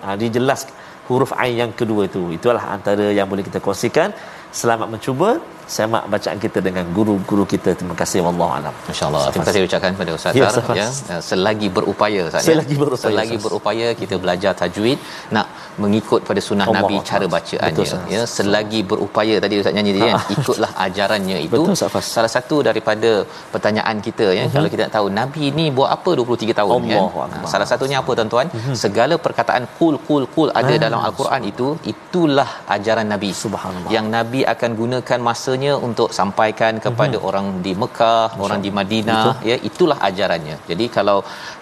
Ah, 0.02 0.18
dia 0.18 0.34
jelas 0.34 0.66
huruf 1.06 1.30
ain 1.38 1.62
yang 1.62 1.72
kedua 1.78 2.10
tu. 2.10 2.34
Itulah 2.34 2.74
antara 2.74 3.14
yang 3.14 3.30
boleh 3.30 3.46
kita 3.46 3.62
kongsikan. 3.62 4.10
Selamat 4.60 4.88
mencuba. 4.94 5.40
Semak 5.74 6.04
bacaan 6.14 6.38
kita 6.44 6.60
dengan 6.66 6.86
guru-guru 6.96 7.44
kita. 7.52 7.72
Terima 7.80 7.96
kasih. 8.00 8.20
Wallahu 8.26 8.52
alam. 8.58 8.74
Insyaallah. 8.92 9.22
Terima 9.32 9.46
kasih 9.48 9.62
ucapkan 9.68 9.92
pada 10.00 10.12
ustaz 10.18 10.40
ya, 10.40 10.50
ya. 10.80 10.88
Selagi 11.28 11.68
berupaya 11.78 12.22
ustaz 12.28 12.44
ya. 12.44 12.48
selagi 12.48 12.76
berupaya 12.82 13.12
selagi 13.14 13.38
berupaya 13.46 13.88
kita 14.02 14.16
belajar 14.24 14.52
tajwid 14.62 14.98
nak 15.36 15.48
mengikut 15.84 16.22
pada 16.30 16.42
sunnah 16.48 16.66
Allah 16.68 16.82
nabi 16.84 16.96
Allah. 16.98 17.08
cara 17.10 17.26
bacaannya 17.36 17.86
Betul, 17.86 18.12
ya. 18.16 18.24
Selagi 18.34 18.82
berupaya 18.92 19.36
tadi 19.46 19.62
ustaz 19.62 19.76
nyanyi 19.78 19.94
tadi 19.96 20.10
kan 20.10 20.36
ikutlah 20.36 20.72
ajarannya 20.88 21.38
itu. 21.48 21.62
Betul, 21.64 22.04
salah 22.16 22.32
satu 22.36 22.58
daripada 22.70 23.12
pertanyaan 23.56 24.04
kita 24.08 24.28
ya. 24.40 24.44
Uh-huh. 24.44 24.54
kalau 24.58 24.68
kita 24.74 24.82
nak 24.86 24.94
tahu 24.98 25.08
nabi 25.22 25.46
ni 25.60 25.68
buat 25.80 25.90
apa 25.96 26.12
23 26.20 26.60
tahun 26.60 26.72
Allah 26.76 27.08
kan 27.16 27.32
Allah. 27.40 27.52
salah 27.54 27.70
satunya 27.72 27.98
apa 28.04 28.12
tuan-tuan? 28.20 28.48
Uh-huh. 28.52 28.76
segala 28.84 29.16
perkataan 29.28 29.64
kul 29.80 29.96
kul 30.10 30.26
kul 30.36 30.52
ada 30.52 30.68
uh-huh. 30.68 30.84
dalam 30.86 31.00
al-Quran 31.08 31.42
itu 31.54 31.70
itulah 31.94 32.50
ajaran 32.78 33.08
nabi. 33.16 33.32
Subhanallah. 33.46 33.92
Yang 33.98 34.08
nabi 34.18 34.41
akan 34.54 34.72
gunakan 34.82 35.20
masa 35.30 35.52
ajaranya 35.62 35.74
untuk 35.88 36.10
sampaikan 36.20 36.74
kepada 36.86 37.18
mm-hmm. 37.18 37.30
orang 37.30 37.48
di 37.66 37.74
Mekah, 37.82 38.24
Masya. 38.34 38.44
orang 38.46 38.60
di 38.66 38.72
Madinah 38.78 39.24
Betul. 39.26 39.50
ya 39.50 39.56
itulah 39.70 39.98
ajarannya. 40.10 40.58
Jadi 40.70 40.86
kalau 40.98 41.18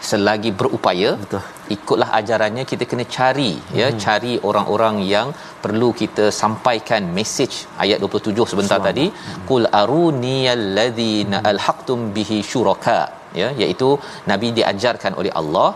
selagi 0.09 0.51
berupaya 0.59 1.09
Betul. 1.23 1.41
ikutlah 1.75 2.09
ajarannya 2.19 2.63
kita 2.71 2.83
kena 2.91 3.05
cari 3.17 3.51
mm-hmm. 3.53 3.79
ya 3.79 3.87
mhm. 3.91 3.99
cari 4.05 4.33
orang-orang 4.49 4.95
yang 5.13 5.27
perlu 5.63 5.89
kita 6.01 6.25
sampaikan 6.41 7.03
message 7.17 7.55
ayat 7.83 7.97
27 8.03 8.51
sebentar 8.51 8.79
Suara. 8.79 8.89
tadi 8.89 9.05
mm-hmm. 9.11 9.45
qul 9.49 9.65
aruniyalladzina 9.81 11.37
mm-hmm. 11.37 11.51
alhaqtum 11.51 11.99
bihi 12.17 12.39
syuraka 12.51 12.99
ya 13.41 13.49
iaitu 13.61 13.89
nabi 14.31 14.47
diajarkan 14.57 15.13
oleh 15.21 15.33
Allah 15.41 15.69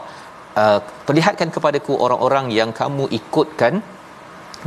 uh, 0.62 0.80
perlihatkan 1.08 1.50
kepadaku 1.56 1.94
orang-orang 2.06 2.46
yang 2.60 2.72
kamu 2.82 3.06
ikutkan 3.20 3.76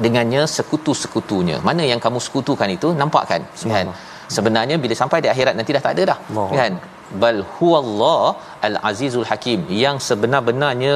dengannya 0.04 0.42
sekutu-sekutunya. 0.56 1.56
Mana 1.68 1.82
yang 1.92 2.00
kamu 2.04 2.20
sekutukan 2.26 2.70
itu 2.76 2.90
nampak 3.00 3.24
kan? 3.30 3.42
Kan? 3.76 3.88
Sebenarnya 4.36 4.76
bila 4.84 4.94
sampai 5.02 5.18
di 5.24 5.28
akhirat 5.32 5.54
nanti 5.58 5.72
dah 5.76 5.82
tak 5.86 5.94
ada 5.96 6.04
dah. 6.12 6.18
Allah. 6.30 6.46
Kan? 6.60 6.74
Bal 7.22 7.38
huwallah 7.56 8.22
al-azizul 8.68 9.26
hakim 9.30 9.60
yang 9.82 9.96
sebenar-benarnya 10.06 10.94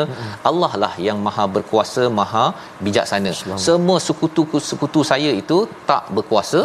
Allah 0.51 0.73
lah 0.83 0.93
yang 1.07 1.19
maha 1.27 1.45
berkuasa, 1.57 2.05
maha 2.21 2.47
bijaksana. 2.87 3.33
Semua 3.69 3.99
sekutu-sekutu 4.07 5.03
saya 5.13 5.31
itu 5.43 5.59
tak 5.91 6.11
berkuasa 6.17 6.63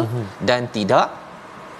dan 0.48 0.66
tidak 0.78 1.06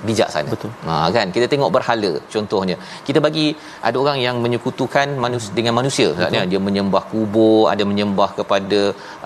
bijaksana. 0.08 0.50
Betul. 0.54 0.70
Ha 0.86 0.94
kan 1.16 1.26
kita 1.36 1.46
tengok 1.52 1.70
berhala 1.76 2.12
contohnya. 2.34 2.76
Kita 3.06 3.18
bagi 3.26 3.46
ada 3.88 3.96
orang 4.02 4.18
yang 4.26 4.36
menyekutukan 4.44 5.08
manusia 5.24 5.52
dengan 5.58 5.74
manusia 5.80 6.08
maksudnya 6.12 6.42
dia 6.52 6.60
menyembah 6.68 7.02
kubur, 7.12 7.60
ada 7.72 7.84
menyembah 7.90 8.28
kepada 8.38 8.80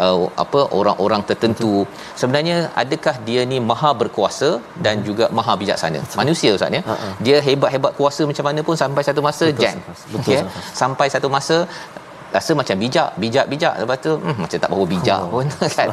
uh, 0.04 0.26
apa 0.44 0.60
orang-orang 0.80 1.22
tertentu. 1.30 1.72
Betul. 1.84 2.18
Sebenarnya 2.20 2.56
adakah 2.82 3.16
dia 3.28 3.42
ni 3.52 3.58
maha 3.70 3.90
berkuasa 4.02 4.50
dan 4.86 4.94
hmm. 5.00 5.06
juga 5.08 5.24
maha 5.38 5.54
bijaksana? 5.62 6.00
Betul. 6.04 6.20
Manusia 6.22 6.50
ustaz 6.58 6.78
ya. 6.78 6.82
Uh-huh. 6.94 7.12
Dia 7.26 7.38
hebat-hebat 7.48 7.92
kuasa 8.00 8.22
macam 8.30 8.46
mana 8.50 8.60
pun 8.68 8.76
sampai 8.84 9.02
satu 9.08 9.22
masa 9.28 9.48
jam. 9.62 9.76
Betul. 10.14 10.20
Okay? 10.20 10.40
Sampai 10.82 11.08
satu 11.14 11.30
masa 11.36 11.56
rasa 12.36 12.52
macam 12.60 12.76
bijak 12.82 13.10
bijak 13.22 13.46
bijak. 13.52 13.74
Lepas 13.82 13.98
tu 14.06 14.12
hmm, 14.16 14.36
macam 14.42 14.58
tak 14.62 14.68
berapa 14.72 14.86
bijak 14.94 15.20
oh. 15.24 15.28
pun 15.34 15.46
kan? 15.78 15.88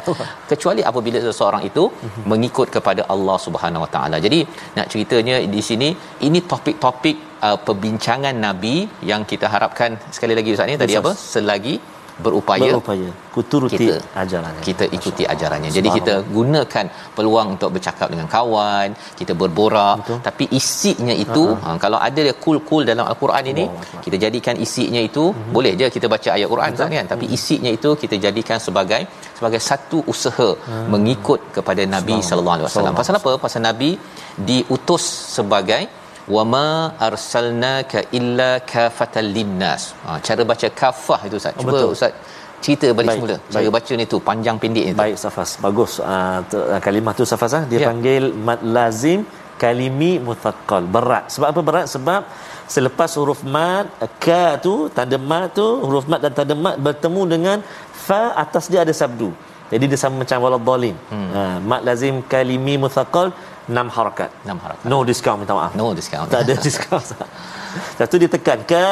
Kecuali 0.52 0.82
apabila 0.89 1.19
seseorang 1.28 1.63
itu 1.69 1.84
mm-hmm. 1.89 2.23
mengikut 2.32 2.67
kepada 2.76 3.04
Allah 3.15 3.38
Subhanahu 3.45 3.86
Wa 3.86 3.91
Taala. 3.95 4.17
Jadi 4.26 4.39
nak 4.78 4.88
ceritanya 4.93 5.38
di 5.56 5.62
sini 5.69 5.89
ini 6.28 6.41
topik-topik 6.54 7.17
uh, 7.47 7.58
perbincangan 7.67 8.36
nabi 8.47 8.76
yang 9.12 9.23
kita 9.32 9.47
harapkan 9.54 10.00
sekali 10.17 10.36
lagi 10.39 10.56
ustaz 10.56 10.69
ni. 10.71 10.78
Tadi 10.84 10.95
apa? 11.02 11.13
Selagi 11.34 11.76
berupaya 12.25 12.71
berupaya. 12.73 13.10
Kuturuti 13.36 13.77
kita, 13.77 13.95
ajarannya. 14.21 14.62
kita 14.67 14.86
ikuti 14.97 15.23
ajarannya. 15.34 15.69
Jadi 15.77 15.89
kita 15.97 16.13
gunakan 16.38 16.86
peluang 17.17 17.47
untuk 17.56 17.69
bercakap 17.75 18.08
dengan 18.13 18.27
kawan 18.36 18.89
kita 19.19 19.34
berborak. 19.41 19.95
Betul. 20.01 20.17
tapi 20.27 20.45
isinya 20.60 21.15
itu 21.25 21.43
ha, 21.63 21.75
kalau 21.84 21.99
ada 22.08 22.19
dia 22.27 22.36
cool-cool 22.43 22.84
dalam 22.89 23.06
al-Quran 23.12 23.43
ini 23.53 23.65
oh, 23.69 24.01
kita 24.06 24.17
jadikan 24.25 24.56
isinya 24.65 25.01
itu 25.10 25.23
uh-huh. 25.30 25.53
boleh 25.56 25.73
je 25.80 25.88
kita 25.95 26.08
baca 26.13 26.30
ayat 26.38 26.49
Quran 26.53 26.71
Betul. 26.73 26.89
kan? 26.97 27.06
Tapi 27.13 27.25
uh-huh. 27.27 27.38
isinya 27.38 27.71
itu 27.77 27.89
kita 28.03 28.15
jadikan 28.25 28.58
sebagai 28.67 29.01
sebagai 29.38 29.62
satu 29.69 29.99
usaha 30.13 30.49
uh-huh. 30.56 30.86
mengikut 30.93 31.39
kepada 31.58 31.86
Nabi 31.95 32.17
sallallahu 32.30 32.58
alaihi 32.58 32.69
wasallam. 32.69 32.97
Pasal 33.01 33.15
apa? 33.21 33.32
Pasal 33.45 33.62
Nabi 33.69 33.91
diutus 34.49 35.06
sebagai 35.38 35.84
wama 36.36 36.68
arsalnaka 37.08 38.00
illa 38.20 38.52
kafatan 38.74 39.28
linnas. 39.36 39.84
Ha, 40.06 40.20
cara 40.28 40.42
baca 40.52 40.68
kafah 40.82 41.22
itu 41.28 41.36
ustaz. 41.42 41.56
Cuba 41.62 41.80
oh, 41.88 41.96
ustaz 41.98 42.13
cerita 42.63 42.88
balik 42.98 43.10
baik, 43.10 43.20
semula. 43.22 43.36
cara 43.54 43.68
baik. 43.68 43.76
baca 43.78 43.94
ni 44.00 44.06
tu 44.13 44.18
panjang 44.30 44.58
pendek 44.62 44.86
ni 44.90 44.94
baik 45.04 45.18
safas. 45.24 45.50
Bagus. 45.66 45.94
Uh, 46.02 46.40
kalimah 46.86 47.13
tu 47.20 47.26
safas 47.32 47.54
ah 47.60 47.63
dia 47.70 47.80
ya. 47.82 47.88
panggil 47.90 48.24
mad 48.48 48.62
lazim 48.78 49.20
kalimi 49.62 50.12
muthaqqal 50.28 50.86
berat. 50.96 51.26
Sebab 51.34 51.48
apa 51.54 51.62
berat? 51.70 51.88
Sebab 51.96 52.22
selepas 52.76 53.10
huruf 53.20 53.42
mad 53.56 53.86
ka 54.26 54.46
tu 54.66 54.74
tanda 54.98 55.18
mad 55.32 55.54
tu 55.60 55.68
huruf 55.88 56.06
mad 56.12 56.22
dan 56.26 56.34
tanda 56.40 56.56
mad 56.66 56.76
bertemu 56.88 57.22
dengan 57.34 57.58
fa 58.08 58.22
atas 58.44 58.66
dia 58.74 58.82
ada 58.86 58.96
sabdu. 59.02 59.30
Jadi 59.72 59.86
dia 59.92 60.00
sama 60.00 60.24
macam 60.24 60.38
waladhdallin 60.44 60.96
hmm. 61.12 61.30
uh, 61.40 61.58
mad 61.70 61.82
lazim 61.88 62.16
kalimi 62.34 62.76
muthaqqal 62.84 63.30
6 63.67 63.91
harakat. 63.91 64.32
6 64.47 64.63
harakat. 64.63 64.88
No 64.88 65.03
discount 65.03 65.43
minta 65.43 65.51
maaf. 65.51 65.75
No 65.75 65.91
discount. 65.91 66.32
Tak 66.32 66.47
ada 66.47 66.56
discount. 66.65 67.03
Satu 67.99 68.15
dia 68.15 68.32
tekan 68.32 68.63
kafatan. 68.63 68.88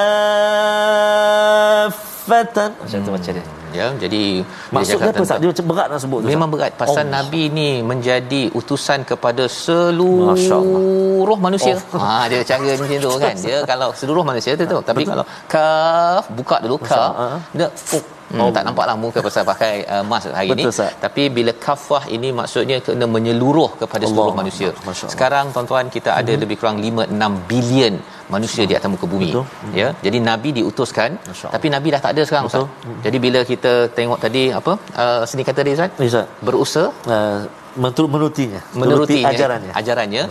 Macam 2.75 2.99
tu 2.99 3.15
macam 3.15 3.31
dia. 3.33 3.45
Ya, 3.75 3.91
jadi 3.99 4.39
maksud 4.71 5.03
dia 5.03 5.11
apa 5.11 5.23
Sat? 5.27 5.43
Dia 5.43 5.51
macam 5.51 5.67
berat 5.67 5.91
nak 5.91 5.99
sebut 5.99 6.23
tu. 6.23 6.31
Memang 6.31 6.47
berat 6.47 6.71
pasal 6.79 7.03
oh. 7.03 7.11
Nabi 7.11 7.51
ni 7.51 7.83
menjadi 7.83 8.47
utusan 8.55 9.03
kepada 9.03 9.51
seluruh 9.51 11.35
manusia. 11.35 11.75
Oh. 11.91 11.99
Ha 11.99 12.31
dia 12.31 12.39
cara 12.47 12.63
macam 12.63 12.87
tu 12.87 13.11
kan. 13.19 13.35
Dia 13.45 13.67
kalau 13.67 13.91
seluruh 13.91 14.23
manusia 14.23 14.55
tu 14.55 14.63
tu. 14.63 14.79
Tapi 14.79 15.03
kalau 15.03 15.27
kaf 15.51 16.31
buka 16.31 16.63
dulu 16.63 16.79
kaf. 16.79 17.11
Ha. 17.19 17.27
Dia 17.51 17.67
fuk 17.75 18.14
Hmm, 18.29 18.41
oh. 18.41 18.49
tak 18.55 18.63
nampaklah 18.67 18.95
muka 19.01 19.19
pasal 19.25 19.43
pakai 19.49 19.73
uh, 19.93 20.03
mask 20.11 20.33
hari 20.37 20.49
Betul, 20.51 20.69
ini 20.71 20.77
sah. 20.77 20.91
tapi 21.03 21.23
bila 21.37 21.51
kafah 21.65 22.03
ini 22.15 22.29
maksudnya 22.39 22.77
kena 22.85 23.05
menyeluruh 23.15 23.71
kepada 23.81 24.03
Allah. 24.07 24.11
seluruh 24.11 24.35
manusia 24.39 24.69
sekarang 25.13 25.45
tuan-tuan 25.55 25.89
kita 25.95 26.09
ada 26.21 26.33
hmm. 26.33 26.41
lebih 26.43 26.55
kurang 26.61 26.77
5 26.87 27.05
6 27.17 27.49
bilion 27.51 27.95
manusia 28.35 28.63
di 28.69 28.75
atas 28.77 28.89
muka 28.93 29.05
bumi 29.13 29.29
Betul. 29.29 29.45
ya 29.81 29.89
jadi 30.05 30.17
nabi 30.29 30.49
diutuskan 30.57 31.11
tapi 31.55 31.69
nabi 31.75 31.93
dah 31.95 32.01
tak 32.05 32.13
ada 32.15 32.23
sekarang 32.29 32.47
Betul. 32.49 32.65
ustaz 32.65 32.87
hmm. 32.87 32.99
jadi 33.05 33.17
bila 33.25 33.39
kita 33.51 33.73
tengok 33.99 34.19
tadi 34.25 34.43
apa 34.61 34.73
uh, 35.03 35.21
sini 35.29 35.45
kata 35.49 35.61
dia 35.67 35.75
ustaz 35.77 36.01
ustaz 36.09 36.25
berusaha 36.47 36.87
uh, 37.17 37.39
menurutinya. 37.83 38.61
Menuruti 38.81 39.19
ajarannya. 39.31 39.73
ajarannya 39.79 40.23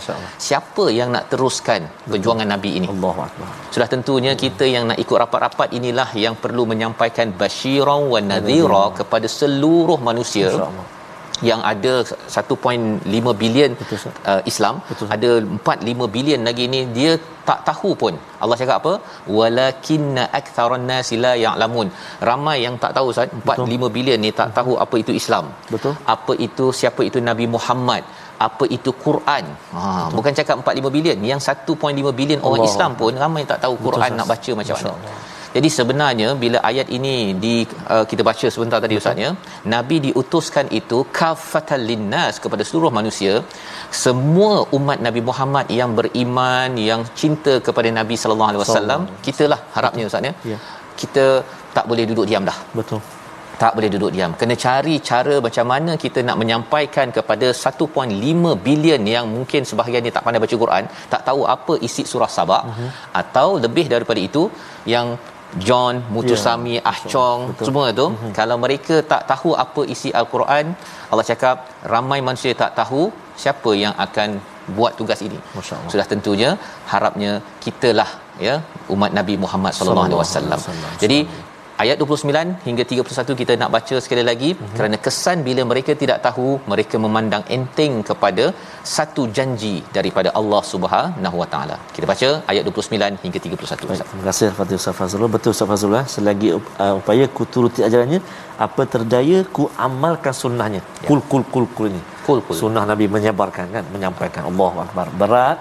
siapa 0.47 0.85
yang 0.99 1.09
nak 1.15 1.25
teruskan 1.31 1.81
perjuangan 2.11 2.47
nabi 2.53 2.69
ini? 2.81 2.87
Allahuakbar 2.89 3.49
sudah 3.73 3.87
tentunya 3.93 4.33
kita 4.43 4.65
yang 4.75 4.83
nak 4.89 4.97
ikut 5.03 5.17
rapat-rapat 5.23 5.69
inilah 5.77 6.09
yang 6.25 6.35
perlu 6.43 6.63
menyampaikan 6.71 7.33
basyiran 7.41 8.01
wa 8.13 8.19
nadhira 8.31 8.85
kepada 8.99 9.27
seluruh 9.39 9.99
manusia 10.09 10.49
yang 11.49 11.61
ada 11.71 11.93
1.5 12.35 13.33
bilion 13.41 13.71
uh, 14.31 14.41
Islam. 14.51 14.75
Betul. 14.89 15.07
ada 15.15 15.29
4 15.43 15.87
5 15.91 16.13
bilion 16.15 16.41
lagi 16.47 16.65
ni 16.73 16.81
dia 16.97 17.11
tak 17.49 17.59
tahu 17.69 17.89
pun. 18.01 18.13
Allah 18.43 18.57
cakap 18.61 18.77
apa? 18.81 18.93
Walakinna 19.37 20.23
aktharan 20.39 20.85
nasi 20.91 21.15
la 21.25 21.33
ya'lamun. 21.45 21.89
Ramai 22.29 22.57
yang 22.65 22.75
tak 22.83 22.93
tahu 22.97 23.13
Ustaz. 23.13 23.35
4 23.41 23.67
5 23.75 23.95
bilion 23.97 24.19
ni 24.25 24.31
tak 24.39 24.51
tahu 24.57 24.73
apa 24.85 24.95
itu 25.03 25.13
Islam. 25.21 25.47
Betul. 25.73 25.93
apa 26.15 26.33
itu 26.47 26.67
siapa 26.79 27.03
itu 27.09 27.21
Nabi 27.29 27.47
Muhammad? 27.55 28.03
Apa 28.47 28.65
itu 28.77 28.91
Quran? 29.05 29.45
Ha 29.75 29.81
Betul. 29.81 30.15
bukan 30.17 30.33
cakap 30.39 30.55
4 30.63 30.81
5 30.81 30.95
bilion. 30.97 31.17
Yang 31.31 31.41
1.5 31.51 32.19
bilion 32.19 32.39
orang 32.47 32.61
Allah. 32.61 32.71
Islam 32.71 32.91
pun 33.01 33.13
ramai 33.25 33.43
tak 33.51 33.61
tahu 33.65 33.75
Quran 33.87 34.09
Betul, 34.09 34.19
nak 34.19 34.27
baca 34.33 34.51
macam 34.61 34.77
mana 34.79 35.33
Jadi 35.55 35.69
sebenarnya 35.77 36.29
bila 36.43 36.57
ayat 36.69 36.87
ini 36.97 37.15
di 37.43 37.53
uh, 37.93 38.05
kita 38.11 38.21
baca 38.29 38.47
sebentar 38.55 38.79
tadi 38.85 38.99
ustaz 39.01 39.23
ya, 39.25 39.31
nabi 39.73 39.97
diutuskan 40.05 40.67
itu 40.79 40.97
kafatal 41.19 41.83
linnas 41.89 42.35
kepada 42.43 42.63
seluruh 42.69 42.91
manusia. 42.99 43.33
Semua 44.05 44.53
umat 44.77 44.99
Nabi 45.07 45.21
Muhammad 45.29 45.67
yang 45.79 45.91
beriman, 45.99 46.71
yang 46.89 47.03
cinta 47.21 47.53
kepada 47.67 47.91
Nabi 47.99 48.17
sallallahu 48.21 48.51
alaihi 48.51 48.63
wasallam, 48.65 49.03
kitalah 49.27 49.61
harapnya 49.75 50.05
ustaz 50.11 50.29
ya. 50.29 50.33
ya. 50.53 50.57
Kita 51.01 51.25
tak 51.77 51.85
boleh 51.91 52.05
duduk 52.11 52.27
diam 52.31 52.43
dah. 52.51 52.57
Betul 52.79 53.01
tak 53.61 53.71
boleh 53.75 53.89
duduk 53.93 54.11
diam 54.15 54.31
kena 54.39 54.55
cari 54.63 54.95
cara 55.09 55.35
macam 55.45 55.65
mana 55.71 55.91
kita 56.03 56.19
nak 56.27 56.37
menyampaikan 56.41 57.07
kepada 57.17 57.47
1.5 57.65 58.55
bilion 58.65 59.03
yang 59.13 59.25
mungkin 59.35 59.61
sebahagiannya 59.69 60.11
tak 60.15 60.25
pandai 60.25 60.41
baca 60.45 60.55
Quran 60.63 60.83
tak 61.13 61.21
tahu 61.27 61.43
apa 61.55 61.73
isi 61.87 62.03
surah 62.11 62.31
Sabah 62.37 62.63
uh-huh. 62.71 62.89
atau 63.21 63.47
lebih 63.65 63.85
daripada 63.93 64.21
itu 64.29 64.43
yang 64.93 65.07
John, 65.67 66.03
Mutusami, 66.13 66.75
yeah. 66.77 66.89
Ah 66.91 66.97
Chong 67.11 67.39
Betul. 67.51 67.65
semua 67.67 67.85
tu 67.99 68.07
uh-huh. 68.07 68.31
kalau 68.39 68.57
mereka 68.65 68.95
tak 69.11 69.21
tahu 69.31 69.51
apa 69.65 69.81
isi 69.93 70.09
al-Quran 70.19 70.75
Allah 71.11 71.25
cakap 71.31 71.57
ramai 71.93 72.19
manusia 72.29 72.51
tak 72.63 72.73
tahu 72.79 73.01
siapa 73.43 73.71
yang 73.83 73.93
akan 74.05 74.29
buat 74.77 74.93
tugas 74.99 75.19
ini 75.27 75.39
sudah 75.91 76.05
tentunya 76.11 76.49
harapnya 76.91 77.31
kitalah 77.63 78.09
ya 78.47 78.55
umat 78.93 79.11
Nabi 79.19 79.35
Muhammad 79.43 79.73
sallallahu 79.77 80.07
alaihi 80.07 80.21
wasallam 80.23 80.59
jadi 81.03 81.19
ayat 81.83 81.97
29 82.03 82.67
hingga 82.67 82.83
31 82.91 83.39
kita 83.41 83.53
nak 83.61 83.69
baca 83.75 83.95
sekali 84.05 84.23
lagi 84.29 84.49
mm-hmm. 84.53 84.75
kerana 84.77 84.97
kesan 85.05 85.37
bila 85.47 85.61
mereka 85.71 85.91
tidak 86.01 86.19
tahu 86.27 86.47
mereka 86.71 86.95
memandang 87.05 87.43
enteng 87.57 87.93
kepada 88.09 88.45
satu 88.95 89.23
janji 89.37 89.75
daripada 89.97 90.31
Allah 90.39 90.61
Subhanahu 90.73 91.37
Wa 91.41 91.47
Taala. 91.53 91.77
Kita 91.95 92.05
baca 92.11 92.29
ayat 92.53 92.63
29 92.71 93.23
hingga 93.25 93.39
31. 93.45 93.91
Baik, 93.91 94.03
terima 94.11 94.25
kasih 94.29 94.49
Fatih 94.59 94.77
Ustaz 94.81 94.97
Fazrul. 94.99 95.29
Betul 95.35 95.51
Ustaz 95.55 95.69
Fazrul 95.71 95.97
eh? 96.01 96.05
selagi 96.15 96.49
uh, 96.55 96.93
upaya 97.01 97.25
ku 97.37 97.45
turuti 97.55 97.81
ajarannya 97.87 98.19
apa 98.65 98.83
terdaya 98.95 99.39
ku 99.55 99.63
amalkan 99.87 100.35
sunnahnya. 100.41 100.81
Ya. 101.03 101.07
Kul 101.09 101.21
kul 101.31 101.43
kul 101.53 101.65
kul 101.77 101.87
ini. 101.93 102.01
Kul 102.27 102.39
kul. 102.45 102.55
Sunnah 102.63 102.83
Nabi 102.91 103.05
menyebarkan 103.15 103.65
kan 103.75 103.83
menyampaikan 103.95 104.43
Allahu 104.51 104.77
Akbar. 104.85 105.07
Berat 105.21 105.57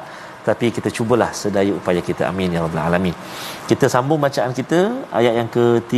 tapi 0.48 0.68
kita 0.76 0.90
cubalah 0.98 1.30
sedaya 1.42 1.72
upaya 1.80 2.02
kita 2.10 2.24
amin 2.32 2.56
ya 2.56 2.60
rabbal 2.66 2.82
alamin 2.88 3.16
kita 3.70 3.86
sambung 3.94 4.20
bacaan 4.26 4.52
kita 4.60 4.80
ayat 5.20 5.34
yang 5.40 5.50
ke-3 5.56 5.98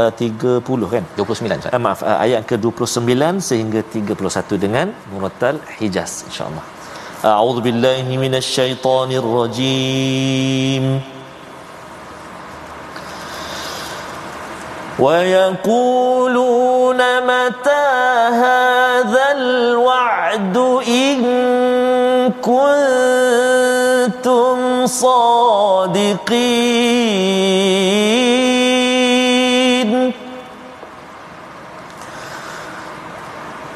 uh, 0.00 0.10
30 0.10 0.94
kan 0.94 1.04
29 1.16 1.70
uh, 1.76 1.80
maaf 1.86 2.00
uh, 2.10 2.18
ayat 2.24 2.42
ke-29 2.50 3.14
sehingga 3.48 3.80
31 3.96 4.64
dengan 4.64 4.86
murattal 5.12 5.56
hijaz 5.80 6.12
insyaallah 6.28 6.64
a'udzu 7.32 7.60
billahi 7.68 8.14
minasyaitonir 8.26 9.28
rajim 9.40 10.86
ويقولون 15.04 17.00
متى 17.30 17.86
هذا 18.44 19.26
الوعد 19.38 20.56
إن 20.86 21.18
كنتم 22.38 23.27
صادقين. 24.89 26.49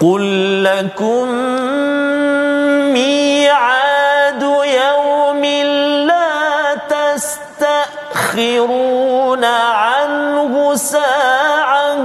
قل 0.02 0.64
لكم 0.64 1.28
ميعاد 2.94 4.42
يوم 4.42 5.46
لا 6.08 6.76
تستأخرون 8.26 9.44
عنه 9.46 10.76
ساعة. 10.76 11.98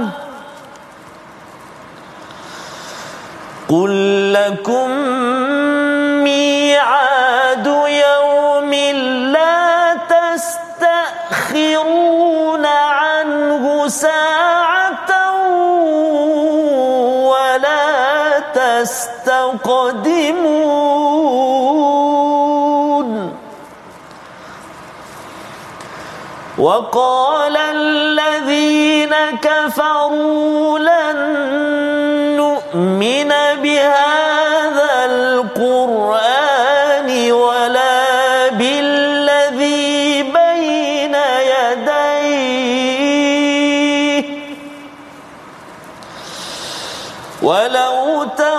قل 3.69 4.33
لكم 4.33 4.89
وقال 26.59 27.57
الذين 27.57 29.15
كفروا 29.41 30.79
لن 30.79 31.17
نؤمن 32.35 33.31
بهذا 33.63 35.05
القرآن 35.05 36.51
ولا 37.31 38.49
بالذي 38.49 40.23
بين 40.23 41.15
يديه. 41.53 42.19
ولو 47.41 48.23
ترى 48.37 48.58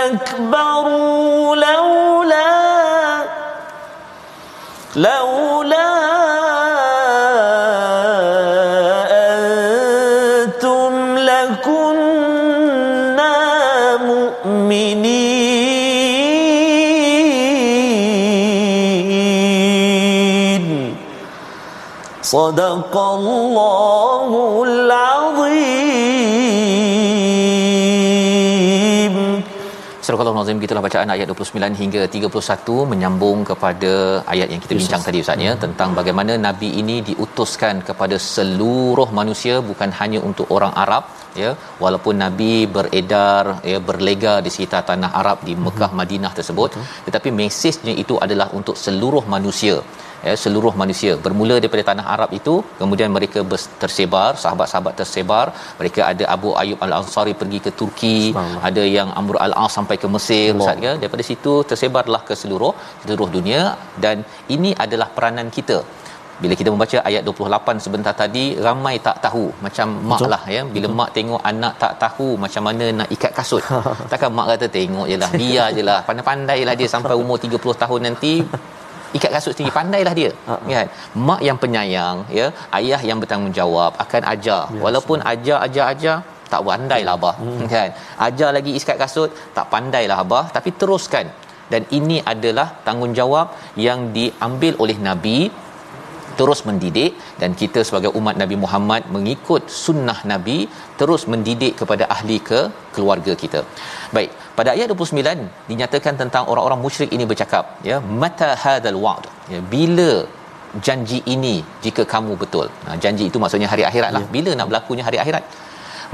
استكبروا 0.00 1.56
لولا 1.56 3.24
لولا 4.96 5.86
أنتم 10.42 11.18
لكنا 11.18 12.56
مؤمنين 19.96 20.96
صدق 22.22 22.96
الله 22.96 23.79
Al-Nazim 30.29 30.61
gitulah 30.63 30.83
bacaan 30.87 31.09
ayat 31.15 31.27
29 31.33 31.79
hingga 31.81 32.01
31 32.15 32.75
menyambung 32.91 33.39
kepada 33.49 33.91
ayat 34.33 34.47
yang 34.53 34.61
kita 34.63 34.73
bincang 34.79 35.01
yes. 35.01 35.07
tadi 35.07 35.19
Ustaz 35.23 35.45
ya 35.47 35.53
hmm. 35.53 35.61
tentang 35.63 35.89
bagaimana 35.99 36.35
nabi 36.47 36.69
ini 36.81 36.95
diutuskan 37.09 37.75
kepada 37.89 38.17
seluruh 38.33 39.07
manusia 39.19 39.55
bukan 39.71 39.91
hanya 39.99 40.21
untuk 40.29 40.47
orang 40.57 40.73
Arab 40.83 41.05
ya. 41.43 41.51
Walaupun 41.83 42.15
nabi 42.23 42.53
beredar 42.75 43.43
ya 43.71 43.79
berlega 43.89 44.35
di 44.45 44.51
sekitar 44.55 44.83
tanah 44.91 45.11
Arab 45.21 45.39
di 45.47 45.55
Mekah 45.65 45.91
hmm. 45.91 45.99
Madinah 46.01 46.33
tersebut 46.39 46.69
Betul. 46.75 46.87
tetapi 47.07 47.29
mesejnya 47.41 47.95
itu 48.03 48.15
adalah 48.25 48.47
untuk 48.59 48.77
seluruh 48.85 49.23
manusia 49.35 49.77
ya 50.27 50.33
seluruh 50.43 50.73
manusia. 50.81 51.13
Bermula 51.25 51.55
daripada 51.61 51.83
tanah 51.89 52.05
Arab 52.15 52.29
itu 52.39 52.53
kemudian 52.81 53.09
mereka 53.17 53.39
tersebar 53.83 54.31
sahabat-sahabat 54.43 54.93
tersebar. 55.01 55.45
Mereka 55.79 56.01
ada 56.11 56.25
Abu 56.35 56.49
Ayyub 56.61 56.81
Al-Ansari 56.87 57.33
pergi 57.41 57.59
ke 57.65 57.71
Turki 57.79 58.17
ada 58.69 58.83
yang 58.97 59.09
Amr 59.21 59.37
Al-As 59.45 59.73
sampai 59.77 59.97
ke 60.03 60.09
Mesir 60.15 60.49
Ustaz 60.59 60.85
ya. 60.87 60.93
Daripada 61.01 61.25
situ 61.29 61.53
tersebarlah 61.71 62.21
ke 62.29 62.35
seluruh 62.43 62.73
seluruh 63.03 63.29
dunia. 63.37 63.61
Dan 64.05 64.17
ini 64.55 64.71
adalah 64.85 65.09
peranan 65.17 65.49
kita 65.57 65.79
bila 66.43 66.53
kita 66.59 66.69
membaca 66.73 66.97
ayat 67.09 67.21
28 67.29 67.85
sebentar 67.85 68.13
tadi 68.21 68.45
ramai 68.65 68.95
tak 69.07 69.17
tahu 69.25 69.45
macam 69.65 69.87
mak 70.11 70.21
lah 70.33 70.43
ya 70.55 70.61
bila 70.75 70.87
Betul. 70.87 70.99
mak 70.99 71.09
tengok 71.17 71.41
anak 71.51 71.73
tak 71.83 71.93
tahu 72.03 72.29
macam 72.43 72.63
mana 72.67 72.85
nak 72.99 73.09
ikat 73.15 73.33
kasut 73.39 73.63
takkan 74.11 74.31
mak 74.37 74.47
kata 74.51 74.67
tengok 74.77 75.07
je 75.11 75.17
lah 75.23 75.31
biar 75.41 75.67
je 75.77 75.83
lah 75.89 75.99
pandai-pandai 76.07 76.59
lah 76.69 76.75
dia 76.81 76.89
sampai 76.95 77.17
umur 77.23 77.37
30 77.47 77.83
tahun 77.83 78.01
nanti 78.07 78.33
ikat 79.17 79.31
kasut 79.35 79.53
tinggi 79.57 79.73
pandailah 79.79 80.13
dia 80.19 80.31
uh-huh. 80.33 80.59
kan 80.73 80.87
mak 81.29 81.41
yang 81.47 81.57
penyayang 81.63 82.17
ya 82.39 82.47
ayah 82.79 83.01
yang 83.09 83.19
bertanggungjawab 83.23 83.91
akan 84.03 84.21
ajar 84.33 84.63
yes. 84.73 84.81
walaupun 84.85 85.19
ajar 85.33 85.57
ajar 85.67 85.85
ajar 85.93 86.17
tak 86.51 86.61
pandailah 86.69 87.15
abah 87.19 87.35
hmm. 87.43 87.67
kan 87.73 87.89
ajar 88.27 88.49
lagi 88.57 88.71
ikat 88.79 88.97
kasut 89.03 89.29
tak 89.57 89.67
pandailah 89.73 90.17
abah 90.23 90.45
tapi 90.55 90.71
teruskan 90.81 91.27
dan 91.73 91.83
ini 91.97 92.17
adalah 92.33 92.67
tanggungjawab 92.87 93.47
yang 93.85 93.99
diambil 94.15 94.73
oleh 94.83 94.97
nabi 95.09 95.37
terus 96.39 96.59
mendidik 96.69 97.11
dan 97.41 97.51
kita 97.61 97.79
sebagai 97.87 98.11
umat 98.19 98.35
Nabi 98.41 98.55
Muhammad 98.63 99.01
mengikut 99.15 99.63
sunnah 99.83 100.19
Nabi 100.31 100.57
terus 100.99 101.23
mendidik 101.33 101.73
kepada 101.81 102.05
ahli 102.15 102.37
ke 102.49 102.59
keluarga 102.95 103.35
kita. 103.43 103.61
Baik, 104.17 104.31
pada 104.59 104.69
ayat 104.75 104.87
29 104.95 105.71
dinyatakan 105.71 106.15
tentang 106.21 106.45
orang-orang 106.51 106.81
musyrik 106.85 107.11
ini 107.17 107.25
bercakap 107.31 107.65
ya 107.89 107.97
mata 108.23 108.51
hadzal 108.63 108.99
wa'd 109.05 109.25
ya 109.53 109.61
bila 109.73 110.11
janji 110.87 111.19
ini 111.35 111.55
jika 111.85 112.03
kamu 112.13 112.33
betul. 112.43 112.67
Nah, 112.87 112.95
janji 113.03 113.25
itu 113.29 113.37
maksudnya 113.43 113.69
hari 113.73 113.83
akhirat 113.89 114.11
lah. 114.15 114.23
Ya. 114.23 114.31
Bila 114.35 114.51
nak 114.59 114.67
berlakunya 114.71 115.03
hari 115.07 115.19
akhirat? 115.23 115.43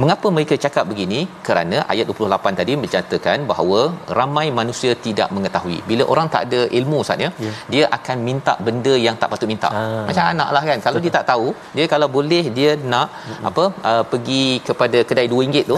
Mengapa 0.02 0.28
mereka 0.36 0.56
cakap 0.64 0.86
begini? 0.90 1.20
Kerana 1.48 1.78
ayat 1.92 2.06
28 2.12 2.60
tadi 2.60 2.74
mencatatkan 2.82 3.38
bahawa 3.52 3.80
ramai 4.20 4.46
manusia 4.60 4.92
tidak 5.06 5.30
mengetahui. 5.36 5.78
Bila 5.90 6.04
orang 6.14 6.28
tak 6.34 6.44
ada 6.48 6.60
ilmu 6.80 6.98
Ustaz 7.04 7.24
ya, 7.26 7.30
yeah. 7.46 7.56
dia 7.74 7.84
akan 7.98 8.18
minta 8.28 8.54
benda 8.68 8.94
yang 9.06 9.16
tak 9.22 9.32
patut 9.34 9.50
minta. 9.54 9.70
Ah. 9.80 10.06
Macam 10.10 10.24
anak 10.34 10.50
lah 10.56 10.64
kan. 10.70 10.80
Kalau 10.86 11.02
dia 11.04 11.14
tak 11.18 11.26
tahu, 11.32 11.48
dia 11.78 11.86
kalau 11.94 12.10
boleh 12.18 12.44
dia 12.58 12.72
nak 12.94 13.08
mm-hmm. 13.10 13.50
apa 13.50 13.64
uh, 13.90 14.04
pergi 14.12 14.46
kepada 14.70 15.02
kedai 15.10 15.28
RM2 15.34 15.58
tu. 15.72 15.78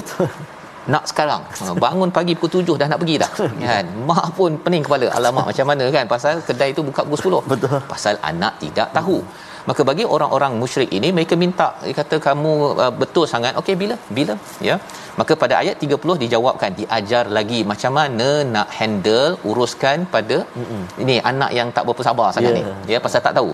nak 0.93 1.05
sekarang 1.09 1.41
bangun 1.84 2.09
pagi 2.15 2.34
pukul 2.41 2.65
7 2.65 2.82
dah 2.82 2.88
nak 2.91 2.99
pergi 3.01 3.15
dah 3.24 3.32
kan 3.63 3.86
mak 4.09 4.28
pun 4.38 4.51
pening 4.63 4.84
kepala 4.86 5.07
alamak 5.17 5.45
macam 5.49 5.65
mana 5.72 5.86
kan 5.95 6.05
pasal 6.13 6.41
kedai 6.47 6.70
tu 6.78 6.82
buka 6.88 7.01
pukul 7.05 7.43
10 7.45 7.51
betul 7.51 7.76
pasal 7.91 8.15
anak 8.32 8.53
tidak 8.63 8.89
tahu 8.97 9.17
hmm 9.22 9.49
maka 9.70 9.82
bagi 9.89 10.05
orang-orang 10.16 10.53
musyrik 10.62 10.91
ini 10.97 11.10
mereka 11.18 11.36
minta 11.43 11.68
dia 11.86 11.95
kata 11.99 12.16
kamu 12.28 12.51
uh, 12.84 12.93
betul 13.01 13.26
sangat. 13.34 13.53
Okey 13.62 13.76
bila? 13.82 13.95
Bila? 14.18 14.36
Ya. 14.68 14.76
Maka 15.20 15.34
pada 15.43 15.55
ayat 15.62 15.76
30 15.86 16.22
dijawabkan 16.24 16.72
diajar 16.80 17.24
lagi 17.38 17.60
macam 17.72 17.93
mana 17.99 18.30
nak 18.55 18.70
handle 18.80 19.32
uruskan 19.49 20.07
pada 20.16 20.38
Mm-mm. 20.60 20.84
ini 21.03 21.16
anak 21.32 21.51
yang 21.60 21.70
tak 21.78 21.86
berapa 21.89 22.03
sabar 22.10 22.30
sangat 22.38 22.53
yeah. 22.55 22.78
ni. 22.88 22.93
Ya. 22.95 22.99
Pasal 23.05 23.22
tak 23.28 23.36
tahu. 23.39 23.51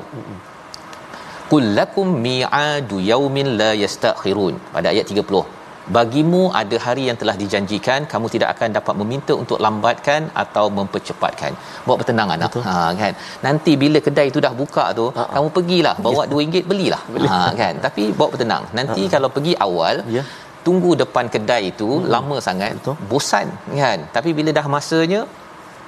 Kullakum 1.51 2.07
mi'adu 2.27 2.97
yaumin 3.11 3.49
la 3.61 3.71
yastakhirun. 3.83 4.55
Pada 4.75 4.89
ayat 4.93 5.05
30 5.21 5.64
bagimu 5.97 6.49
ada 6.61 6.77
hari 6.85 7.03
yang 7.09 7.17
telah 7.21 7.35
dijanjikan 7.41 8.07
kamu 8.13 8.27
tidak 8.33 8.49
akan 8.55 8.69
dapat 8.77 8.95
meminta 9.01 9.33
untuk 9.43 9.57
lambatkan 9.65 10.21
atau 10.43 10.65
mempercepatkan 10.77 11.51
bawa 11.85 11.97
bertenang 12.01 12.29
anak 12.35 12.49
Betul. 12.51 12.63
ha 12.69 12.77
kan 13.01 13.13
nanti 13.47 13.73
bila 13.83 13.99
kedai 14.07 14.27
tu 14.35 14.41
dah 14.45 14.53
buka 14.61 14.85
tu 14.99 15.05
Ha-ha. 15.17 15.29
kamu 15.35 15.47
pergilah 15.57 15.95
bawa 16.07 16.21
ya. 16.25 16.31
RM2 16.33 16.55
belilah 16.71 17.01
Beli. 17.13 17.27
ha 17.31 17.41
kan 17.61 17.75
tapi 17.85 18.03
bawa 18.17 18.29
bertenang 18.35 18.63
nanti 18.79 19.01
Ha-ha. 19.05 19.13
kalau 19.15 19.29
pergi 19.37 19.53
awal 19.67 19.97
ya 20.17 20.23
tunggu 20.67 20.91
depan 21.01 21.25
kedai 21.33 21.63
itu 21.71 21.89
hmm. 22.01 22.05
lama 22.13 22.37
sangat 22.47 22.71
Betul. 22.81 22.95
bosan 23.11 23.47
kan 23.81 23.99
tapi 24.17 24.29
bila 24.37 24.49
dah 24.59 24.65
masanya 24.75 25.21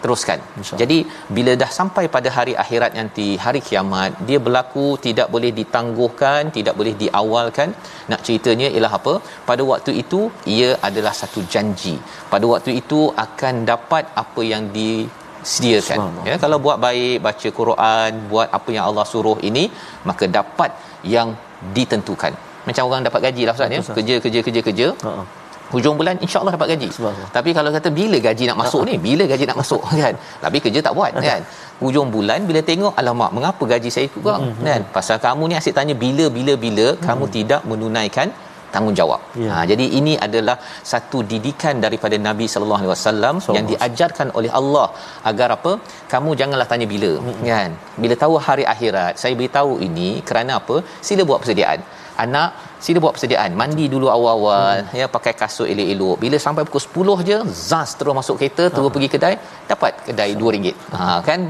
teruskan. 0.08 0.40
Jadi 0.82 0.98
bila 1.38 1.54
dah 1.62 1.70
sampai 1.78 2.06
pada 2.16 2.30
hari 2.38 2.54
akhirat 2.64 2.92
nanti, 3.00 3.28
hari 3.46 3.62
kiamat, 3.68 4.12
dia 4.30 4.40
berlaku 4.46 4.88
tidak 5.08 5.28
boleh 5.36 5.52
ditangguhkan, 5.60 6.52
tidak 6.58 6.76
boleh 6.80 6.94
diawalkan. 7.04 7.72
Nak 8.12 8.22
ceritanya 8.28 8.68
ialah 8.76 8.94
apa? 9.00 9.14
Pada 9.50 9.64
waktu 9.72 9.94
itu 10.04 10.22
ia 10.58 10.70
adalah 10.90 11.14
satu 11.22 11.42
janji. 11.56 11.96
Pada 12.34 12.46
waktu 12.54 12.74
itu 12.82 13.02
akan 13.26 13.56
dapat 13.72 14.06
apa 14.24 14.44
yang 14.52 14.66
disediakan. 14.78 15.98
Ya, 16.30 16.38
kalau 16.44 16.60
buat 16.68 16.80
baik, 16.88 17.18
baca 17.28 17.50
Quran, 17.62 18.12
buat 18.34 18.48
apa 18.60 18.70
yang 18.78 18.86
Allah 18.90 19.08
suruh 19.14 19.38
ini, 19.50 19.66
maka 20.10 20.28
dapat 20.40 20.72
yang 21.16 21.30
ditentukan. 21.78 22.34
Macam 22.68 22.86
orang 22.90 23.04
dapat 23.08 23.22
gaji 23.28 23.44
lah 23.48 23.54
Ustaz 23.58 23.76
ya. 23.76 23.82
Kerja 23.98 24.16
kerja 24.24 24.40
kerja 24.48 24.62
kerja. 24.70 24.88
Uh-huh 25.10 25.28
hujung 25.74 25.96
bulan 26.00 26.16
insyaallah 26.26 26.54
dapat 26.56 26.70
gaji 26.74 26.90
tapi 27.38 27.50
kalau 27.58 27.72
kata 27.78 27.90
bila 28.00 28.18
gaji 28.28 28.44
nak 28.50 28.58
masuk 28.64 28.82
ni 28.90 28.96
bila 29.08 29.24
gaji 29.32 29.46
nak 29.50 29.60
masuk 29.62 29.82
kan 30.02 30.16
tapi 30.46 30.58
kerja 30.66 30.82
tak 30.88 30.96
buat 31.00 31.14
kan 31.30 31.42
hujung 31.84 32.10
bulan 32.16 32.42
bila 32.50 32.62
tengok 32.72 32.94
alamak 33.02 33.32
mengapa 33.38 33.64
gaji 33.74 33.90
saya 33.96 34.08
kurang 34.16 34.44
mm-hmm. 34.48 34.68
kan 34.70 34.82
pasal 34.98 35.18
kamu 35.28 35.44
ni 35.52 35.56
asyik 35.62 35.76
tanya 35.80 35.96
bila 36.04 36.28
bila 36.38 36.56
bila 36.66 36.88
mm-hmm. 36.90 37.08
kamu 37.08 37.26
tidak 37.38 37.62
menunaikan 37.72 38.30
tanggungjawab. 38.74 39.22
Yeah. 39.42 39.52
Ha 39.56 39.64
jadi 39.72 39.86
ini 40.00 40.14
adalah 40.26 40.56
satu 40.92 41.20
didikan 41.32 41.76
daripada 41.86 42.16
Nabi 42.28 42.46
sallallahu 42.54 42.82
alaihi 42.82 42.94
wasallam 42.94 43.36
yang 43.58 43.66
diajarkan 43.72 44.30
oleh 44.40 44.52
Allah 44.60 44.88
agar 45.30 45.50
apa? 45.58 45.72
Kamu 46.14 46.32
janganlah 46.42 46.68
tanya 46.72 46.88
bila 46.94 47.12
mm-hmm. 47.16 47.46
kan. 47.52 47.72
Bila 48.04 48.16
tahu 48.24 48.36
hari 48.48 48.66
akhirat, 48.74 49.14
saya 49.24 49.34
beritahu 49.40 49.74
ini 49.88 50.10
kerana 50.30 50.54
apa? 50.62 50.78
Sila 51.10 51.24
buat 51.30 51.42
persediaan 51.44 51.82
anak 52.24 52.50
sila 52.86 52.98
buat 53.04 53.14
persediaan 53.16 53.52
mandi 53.62 53.86
dulu 53.94 54.08
awal-awal 54.16 54.76
hmm. 54.82 54.98
ya 55.00 55.06
pakai 55.16 55.34
kasut 55.42 55.68
elok-elok 55.74 56.16
bila 56.24 56.38
sampai 56.46 56.64
pukul 56.68 56.84
10 57.22 57.28
je 57.30 57.38
zas 57.70 57.92
terus 58.00 58.16
masuk 58.20 58.36
kereta 58.40 58.64
terus 58.74 58.88
ha. 58.90 58.94
pergi 58.96 59.10
kedai 59.14 59.34
dapat 59.72 59.92
kedai 60.08 60.30
RM2 60.42 60.74
ha 60.98 61.18
kan 61.30 61.42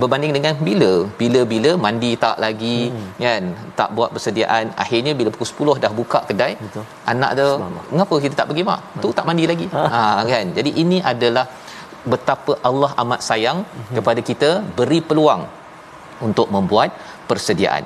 berbanding 0.00 0.32
dengan 0.36 0.54
bila 0.68 0.90
bila-bila 1.20 1.70
mandi 1.84 2.12
tak 2.24 2.36
lagi 2.44 2.78
hmm. 2.92 3.08
kan 3.24 3.42
tak 3.80 3.88
buat 3.96 4.10
persediaan 4.16 4.66
akhirnya 4.84 5.14
bila 5.20 5.30
pukul 5.34 5.76
10 5.76 5.84
dah 5.84 5.92
buka 6.00 6.20
kedai 6.30 6.52
Betul. 6.64 6.84
anak 7.14 7.30
tu 7.40 7.48
mengapa 7.92 8.14
kita 8.24 8.34
tak 8.40 8.48
pergi 8.50 8.64
mak 8.70 8.80
tu 9.04 9.10
tak 9.18 9.26
mandi 9.30 9.46
lagi 9.52 9.68
ha. 9.76 9.82
ha 9.94 10.22
kan 10.32 10.46
jadi 10.58 10.72
ini 10.84 11.00
adalah 11.14 11.46
betapa 12.12 12.52
Allah 12.68 12.92
amat 13.02 13.20
sayang 13.30 13.58
hmm. 13.64 13.94
kepada 13.96 14.20
kita 14.30 14.50
beri 14.78 15.02
peluang 15.10 15.44
untuk 16.28 16.48
membuat 16.54 16.90
persediaan 17.30 17.84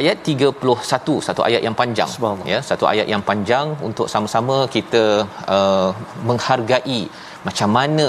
ayat 0.00 0.16
31 0.30 1.16
satu 1.28 1.40
ayat 1.48 1.62
yang 1.66 1.76
panjang 1.80 2.10
ya 2.52 2.58
satu 2.70 2.84
ayat 2.92 3.06
yang 3.12 3.22
panjang 3.30 3.66
untuk 3.88 4.06
sama-sama 4.14 4.56
kita 4.76 5.04
uh, 5.56 5.90
menghargai 6.28 7.00
macam 7.48 7.70
mana 7.78 8.08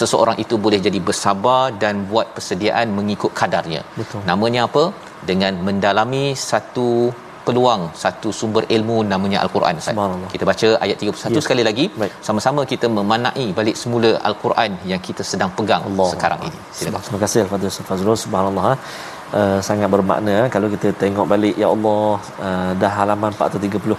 seseorang 0.00 0.36
itu 0.44 0.54
boleh 0.64 0.78
jadi 0.86 1.00
bersabar 1.08 1.62
dan 1.82 1.94
buat 2.10 2.26
persediaan 2.36 2.88
mengikut 2.98 3.32
kadarnya 3.40 3.82
Betul. 4.00 4.22
namanya 4.30 4.62
apa 4.68 4.84
dengan 5.30 5.54
mendalami 5.68 6.24
satu 6.50 6.88
peluang 7.46 7.82
satu 8.02 8.28
sumber 8.40 8.62
ilmu 8.76 8.96
namanya 9.12 9.38
al-Quran 9.44 9.76
Kita 10.34 10.44
baca 10.50 10.68
ayat 10.84 10.96
31 11.02 11.36
ya. 11.36 11.42
sekali 11.46 11.62
lagi 11.68 11.84
Baik. 12.02 12.12
sama-sama 12.26 12.62
kita 12.72 12.86
memanai 12.98 13.46
balik 13.58 13.76
semula 13.82 14.10
al-Quran 14.28 14.72
yang 14.92 15.00
kita 15.08 15.24
sedang 15.30 15.50
pegang 15.58 15.82
Allah. 15.90 16.08
sekarang 16.14 16.40
ini. 16.48 16.58
Silakan. 16.78 17.02
Terima 17.06 17.20
kasih 17.24 17.40
kepada 17.48 17.64
Ustaz 17.72 17.86
Fazrul 17.90 18.18
subhanallah. 18.24 18.74
Uh, 19.38 19.58
sangat 19.66 19.88
bermakna 19.94 20.32
eh. 20.42 20.46
kalau 20.54 20.66
kita 20.74 20.88
tengok 21.02 21.26
balik 21.32 21.54
ya 21.62 21.68
Allah 21.74 22.18
uh, 22.46 22.70
dah 22.80 22.92
halaman 22.98 23.30
430 23.30 23.94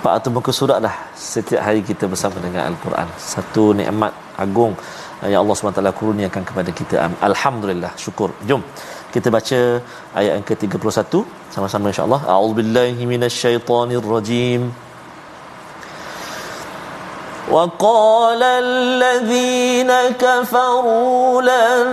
400 0.00 0.32
muka 0.36 0.52
surat 0.58 0.78
dah 0.86 0.94
setiap 1.12 1.60
hari 1.66 1.80
kita 1.90 2.04
bersama 2.12 2.40
dengan 2.44 2.62
al-Quran. 2.70 3.08
Satu 3.32 3.64
nikmat 3.80 4.12
agung 4.44 4.72
uh, 5.20 5.28
yang 5.32 5.40
Allah 5.42 5.56
SWT 5.56 5.92
kurniakan 6.00 6.42
kepada 6.48 6.70
kita. 6.78 6.94
Alhamdulillah 7.30 7.92
syukur. 8.04 8.32
Jom 8.48 8.62
kita 9.14 9.28
baca 9.36 9.60
ayat 10.18 10.32
yang 10.38 10.46
ke-31 10.48 11.12
sama-sama 11.54 11.92
insya-Allah 11.92 12.20
a'udzubillahi 12.32 13.02
minasyaitonirrajim 13.12 14.60
وقال 17.50 18.42
الذين 18.42 19.92
كفروا 20.18 21.42
لن 21.42 21.86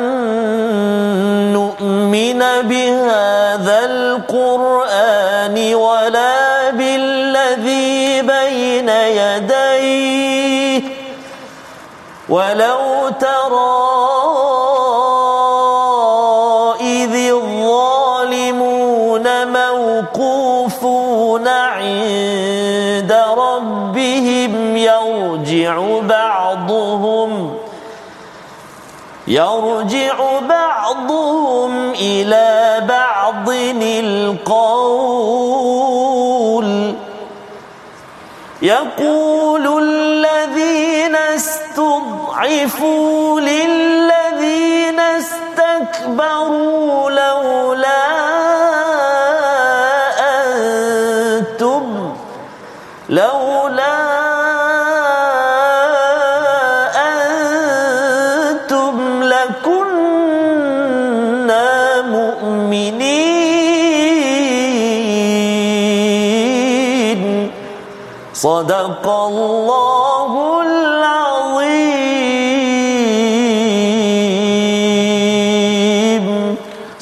نؤمن 1.54 2.40
بهذا 2.62 3.80
القرآن 3.86 5.76
ولا 5.76 6.70
بالذي 6.70 8.22
بين 8.22 8.90
يديه. 8.90 10.82
ولو 12.30 13.10
ترى 13.20 13.97
يرجع 25.48 26.00
بعضهم 26.00 27.58
يرجع 29.28 30.40
بعضهم 30.40 31.90
إلى 31.90 32.82
بعض 32.90 33.50
القول. 33.82 35.28
يقول 38.62 39.84
الذين 39.84 41.16
استضعفوا 41.16 42.80
للذين 43.40 45.00
استكبروا 45.00 46.60
لولا 47.12 48.67
Sadaqallahul 68.48 70.74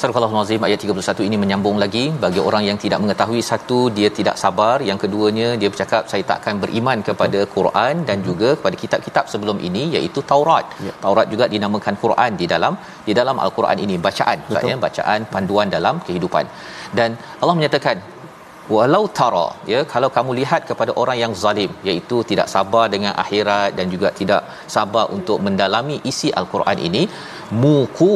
Surah 0.00 0.16
Al-Azim 0.20 0.62
ayat 0.66 0.78
31 0.84 1.28
ini 1.28 1.36
menyambung 1.42 1.76
lagi 1.82 2.02
bagi 2.24 2.40
orang 2.48 2.62
yang 2.68 2.78
tidak 2.84 2.98
mengetahui 3.02 3.42
satu 3.50 3.78
dia 3.96 4.08
tidak 4.18 4.36
sabar 4.42 4.76
yang 4.88 4.98
keduanya 5.02 5.48
dia 5.60 5.68
bercakap 5.74 6.02
saya 6.10 6.22
tak 6.30 6.38
akan 6.42 6.54
beriman 6.64 6.98
kepada 7.08 7.40
Quran 7.54 7.94
dan 8.08 8.18
juga 8.28 8.48
kepada 8.58 8.76
kitab-kitab 8.82 9.24
sebelum 9.34 9.58
ini 9.68 9.82
iaitu 9.94 10.20
Taurat. 10.32 10.66
Ya. 10.86 10.92
Taurat 11.04 11.26
juga 11.34 11.44
dinamakan 11.54 11.94
Quran 12.04 12.30
di 12.42 12.48
dalam 12.54 12.74
di 13.06 13.14
dalam 13.20 13.38
Al-Quran 13.46 13.78
ini 13.86 13.96
bacaan 14.08 14.38
maksudnya 14.50 14.78
bacaan 14.88 15.20
panduan 15.36 15.70
dalam 15.76 15.94
kehidupan. 16.08 16.44
Dan 16.98 17.10
Allah 17.40 17.56
menyatakan 17.60 17.96
walau 18.74 19.04
tara 19.18 19.46
ya 19.72 19.80
kalau 19.92 20.08
kamu 20.16 20.30
lihat 20.40 20.62
kepada 20.70 20.92
orang 21.02 21.18
yang 21.22 21.32
zalim 21.42 21.72
iaitu 21.88 22.18
tidak 22.30 22.48
sabar 22.54 22.84
dengan 22.94 23.12
akhirat 23.22 23.70
dan 23.78 23.86
juga 23.94 24.10
tidak 24.20 24.42
sabar 24.74 25.06
untuk 25.16 25.38
mendalami 25.46 25.98
isi 26.10 26.30
al-Quran 26.40 26.78
ini 26.88 27.02
muku 27.62 28.14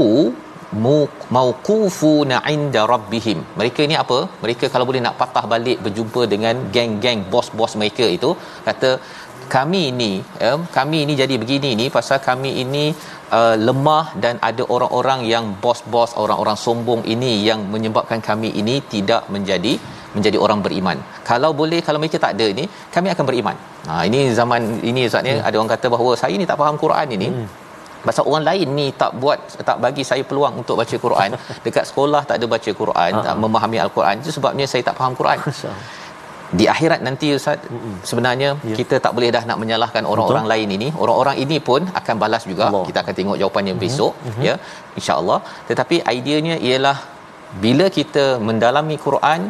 mauqufuna 1.34 2.36
inda 2.54 2.82
rabbihim. 2.92 3.38
Mereka 3.60 3.82
ni 3.90 3.96
apa? 4.02 4.18
Mereka 4.42 4.64
kalau 4.72 4.86
boleh 4.88 5.02
nak 5.06 5.16
patah 5.20 5.44
balik 5.52 5.78
berjumpa 5.84 6.22
dengan 6.34 6.54
geng-geng 6.74 7.22
bos-bos 7.32 7.74
mereka 7.80 8.06
itu 8.16 8.30
kata 8.68 8.90
kami 9.54 9.80
ini 9.92 10.12
ya, 10.42 10.52
kami 10.76 10.98
ini 11.04 11.12
jadi 11.20 11.34
begini 11.42 11.70
ni 11.80 11.86
pasal 11.96 12.18
kami 12.28 12.50
ini 12.62 12.84
uh, 13.38 13.56
lemah 13.66 14.06
dan 14.24 14.34
ada 14.48 14.62
orang-orang 14.74 15.20
yang 15.32 15.46
bos-bos 15.64 16.12
orang-orang 16.22 16.58
sombong 16.64 17.02
ini 17.14 17.32
yang 17.48 17.62
menyebabkan 17.74 18.22
kami 18.28 18.50
ini 18.60 18.76
tidak 18.94 19.24
menjadi 19.34 19.72
menjadi 20.16 20.38
orang 20.44 20.60
beriman. 20.66 20.98
Kalau 21.30 21.50
boleh 21.60 21.80
kalau 21.86 21.98
mereka 22.02 22.18
tak 22.24 22.32
ada 22.36 22.46
ini, 22.54 22.64
kami 22.94 23.08
akan 23.14 23.24
beriman. 23.30 23.56
Ha 23.88 24.02
ini 24.08 24.20
zaman 24.38 24.62
ini 24.90 25.02
ustaz 25.08 25.24
ni 25.26 25.32
hmm. 25.34 25.46
ada 25.48 25.56
orang 25.60 25.72
kata 25.74 25.86
bahawa 25.94 26.12
saya 26.22 26.34
ni 26.40 26.46
tak 26.52 26.58
faham 26.62 26.78
Quran 26.84 27.08
ini. 27.18 27.28
Hmm. 27.34 27.48
Pasal 28.08 28.24
orang 28.30 28.44
lain 28.48 28.68
ni 28.78 28.86
tak 29.00 29.12
buat 29.22 29.38
tak 29.68 29.76
bagi 29.84 30.04
saya 30.10 30.22
peluang 30.28 30.54
untuk 30.62 30.76
baca 30.80 30.96
Quran. 31.06 31.30
Dekat 31.64 31.84
sekolah 31.90 32.22
tak 32.28 32.36
ada 32.40 32.46
baca 32.54 32.70
Quran, 32.82 33.12
tak 33.26 33.34
ah. 33.34 33.38
memahami 33.44 33.78
al-Quran. 33.84 34.14
Itu 34.22 34.32
sebabnya 34.36 34.66
saya 34.72 34.82
tak 34.88 34.96
faham 35.00 35.14
Quran. 35.20 35.38
Di 36.58 36.64
akhirat 36.72 37.00
nanti 37.06 37.26
ustaz 37.38 37.66
sebenarnya 38.10 38.48
ya. 38.70 38.76
kita 38.78 38.94
tak 39.04 39.12
boleh 39.16 39.28
dah 39.36 39.42
nak 39.50 39.58
menyalahkan 39.62 40.02
orang-orang 40.12 40.46
lain 40.52 40.68
ini. 40.76 40.88
Orang-orang 41.02 41.36
ini 41.44 41.58
pun 41.68 41.82
akan 42.00 42.14
balas 42.22 42.44
juga. 42.50 42.64
Allah. 42.68 42.84
Kita 42.88 42.98
akan 43.04 43.14
tengok 43.18 43.36
jawapannya 43.42 43.74
uh-huh. 43.74 43.84
besok 43.86 44.12
uh-huh. 44.30 44.44
ya 44.48 44.54
insya-Allah. 44.98 45.38
Tetapi 45.68 45.98
ideanya 46.16 46.56
ialah 46.68 46.96
bila 47.64 47.86
kita 47.98 48.24
mendalami 48.48 48.96
Quran 49.06 49.40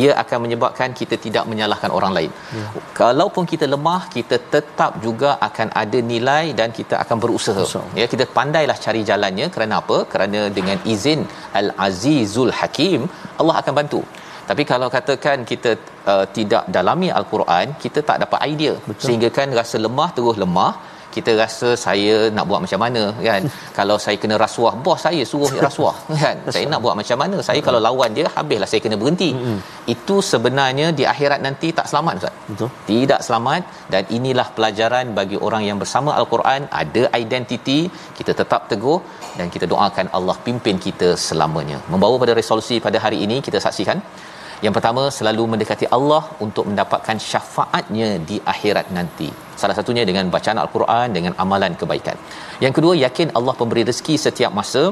ia 0.00 0.10
akan 0.22 0.38
menyebabkan 0.44 0.90
kita 1.00 1.16
tidak 1.24 1.44
menyalahkan 1.50 1.90
orang 1.98 2.12
lain. 2.16 2.32
Ya. 2.58 2.66
Kalaupun 3.00 3.44
kita 3.52 3.66
lemah, 3.74 4.02
kita 4.16 4.36
tetap 4.54 4.92
juga 5.06 5.30
akan 5.48 5.68
ada 5.82 5.98
nilai 6.12 6.44
dan 6.58 6.68
kita 6.78 6.94
akan 7.04 7.16
berusaha. 7.24 7.64
So. 7.72 7.82
Ya, 8.00 8.06
kita 8.12 8.24
pandailah 8.38 8.76
cari 8.84 9.02
jalannya 9.10 9.48
kerana 9.54 9.76
apa? 9.82 9.98
Kerana 10.12 10.40
dengan 10.58 10.78
izin 10.94 11.22
Al-Azizul 11.60 12.52
Hakim, 12.58 13.02
Allah 13.40 13.56
akan 13.62 13.74
bantu. 13.80 14.02
Tapi 14.48 14.62
kalau 14.70 14.88
katakan 14.96 15.38
kita 15.50 15.70
uh, 16.12 16.24
tidak 16.36 16.62
dalami 16.76 17.08
al-Quran, 17.18 17.76
kita 17.82 18.00
tak 18.10 18.18
dapat 18.24 18.40
idea. 18.52 18.74
Betul. 18.90 19.04
Sehingga 19.06 19.28
kan 19.38 19.48
rasa 19.60 19.76
lemah 19.86 20.08
terus 20.16 20.36
lemah, 20.44 20.72
kita 21.14 21.32
rasa 21.40 21.68
saya 21.84 22.16
nak 22.36 22.44
buat 22.50 22.60
macam 22.64 22.80
mana 22.84 23.02
kan? 23.28 23.42
Kalau 23.78 23.96
saya 24.04 24.16
kena 24.22 24.36
rasuah 24.44 24.74
bos 24.84 25.00
saya 25.06 25.22
suruh 25.32 25.50
rasuah 25.66 25.96
kan? 26.22 26.36
Saya 26.54 26.66
nak 26.72 26.80
buat 26.84 26.96
macam 27.00 27.18
mana? 27.22 27.36
Saya 27.48 27.60
kalau 27.66 27.80
lawan 27.86 28.10
dia 28.16 28.26
habislah 28.36 28.68
saya 28.72 28.80
kena 28.84 28.96
berhenti. 29.02 29.30
Mm-hmm. 29.38 29.60
itu 29.94 30.16
sebenarnya 30.30 30.86
di 30.98 31.04
akhirat 31.12 31.40
nanti 31.46 31.68
tak 31.78 31.86
selamat 31.90 32.14
ustaz. 32.20 32.34
Betul. 32.50 32.68
Tidak 32.90 33.20
selamat. 33.26 33.62
Dan 33.92 34.02
inilah 34.16 34.46
pelajaran 34.56 35.06
bagi 35.18 35.36
orang 35.46 35.62
yang 35.68 35.78
bersama 35.82 36.10
al-Quran 36.20 36.62
ada 36.82 37.04
identiti 37.22 37.78
kita 38.18 38.32
tetap 38.40 38.62
teguh 38.72 38.98
dan 39.38 39.46
kita 39.54 39.66
doakan 39.72 40.08
Allah 40.18 40.36
pimpin 40.46 40.76
kita 40.86 41.10
selamanya. 41.28 41.78
Membawa 41.92 42.16
pada 42.22 42.34
resolusi 42.40 42.78
pada 42.86 43.00
hari 43.04 43.20
ini 43.26 43.38
kita 43.46 43.60
saksikan 43.66 44.00
yang 44.64 44.74
pertama 44.76 45.02
selalu 45.18 45.42
mendekati 45.52 45.86
Allah 45.96 46.22
untuk 46.46 46.64
mendapatkan 46.70 47.18
syafaatnya 47.30 48.08
di 48.30 48.36
akhirat 48.52 48.86
nanti. 48.96 49.28
Salah 49.60 49.76
satunya 49.78 50.04
dengan 50.08 50.26
bacaan 50.34 50.58
al-Quran 50.64 51.08
dengan 51.16 51.32
amalan 51.44 51.74
kebaikan. 51.80 52.16
Yang 52.64 52.72
kedua 52.78 52.94
yakin 53.06 53.30
Allah 53.38 53.54
pemberi 53.60 53.84
rezeki 53.90 54.16
setiap 54.26 54.52
masa 54.60 54.84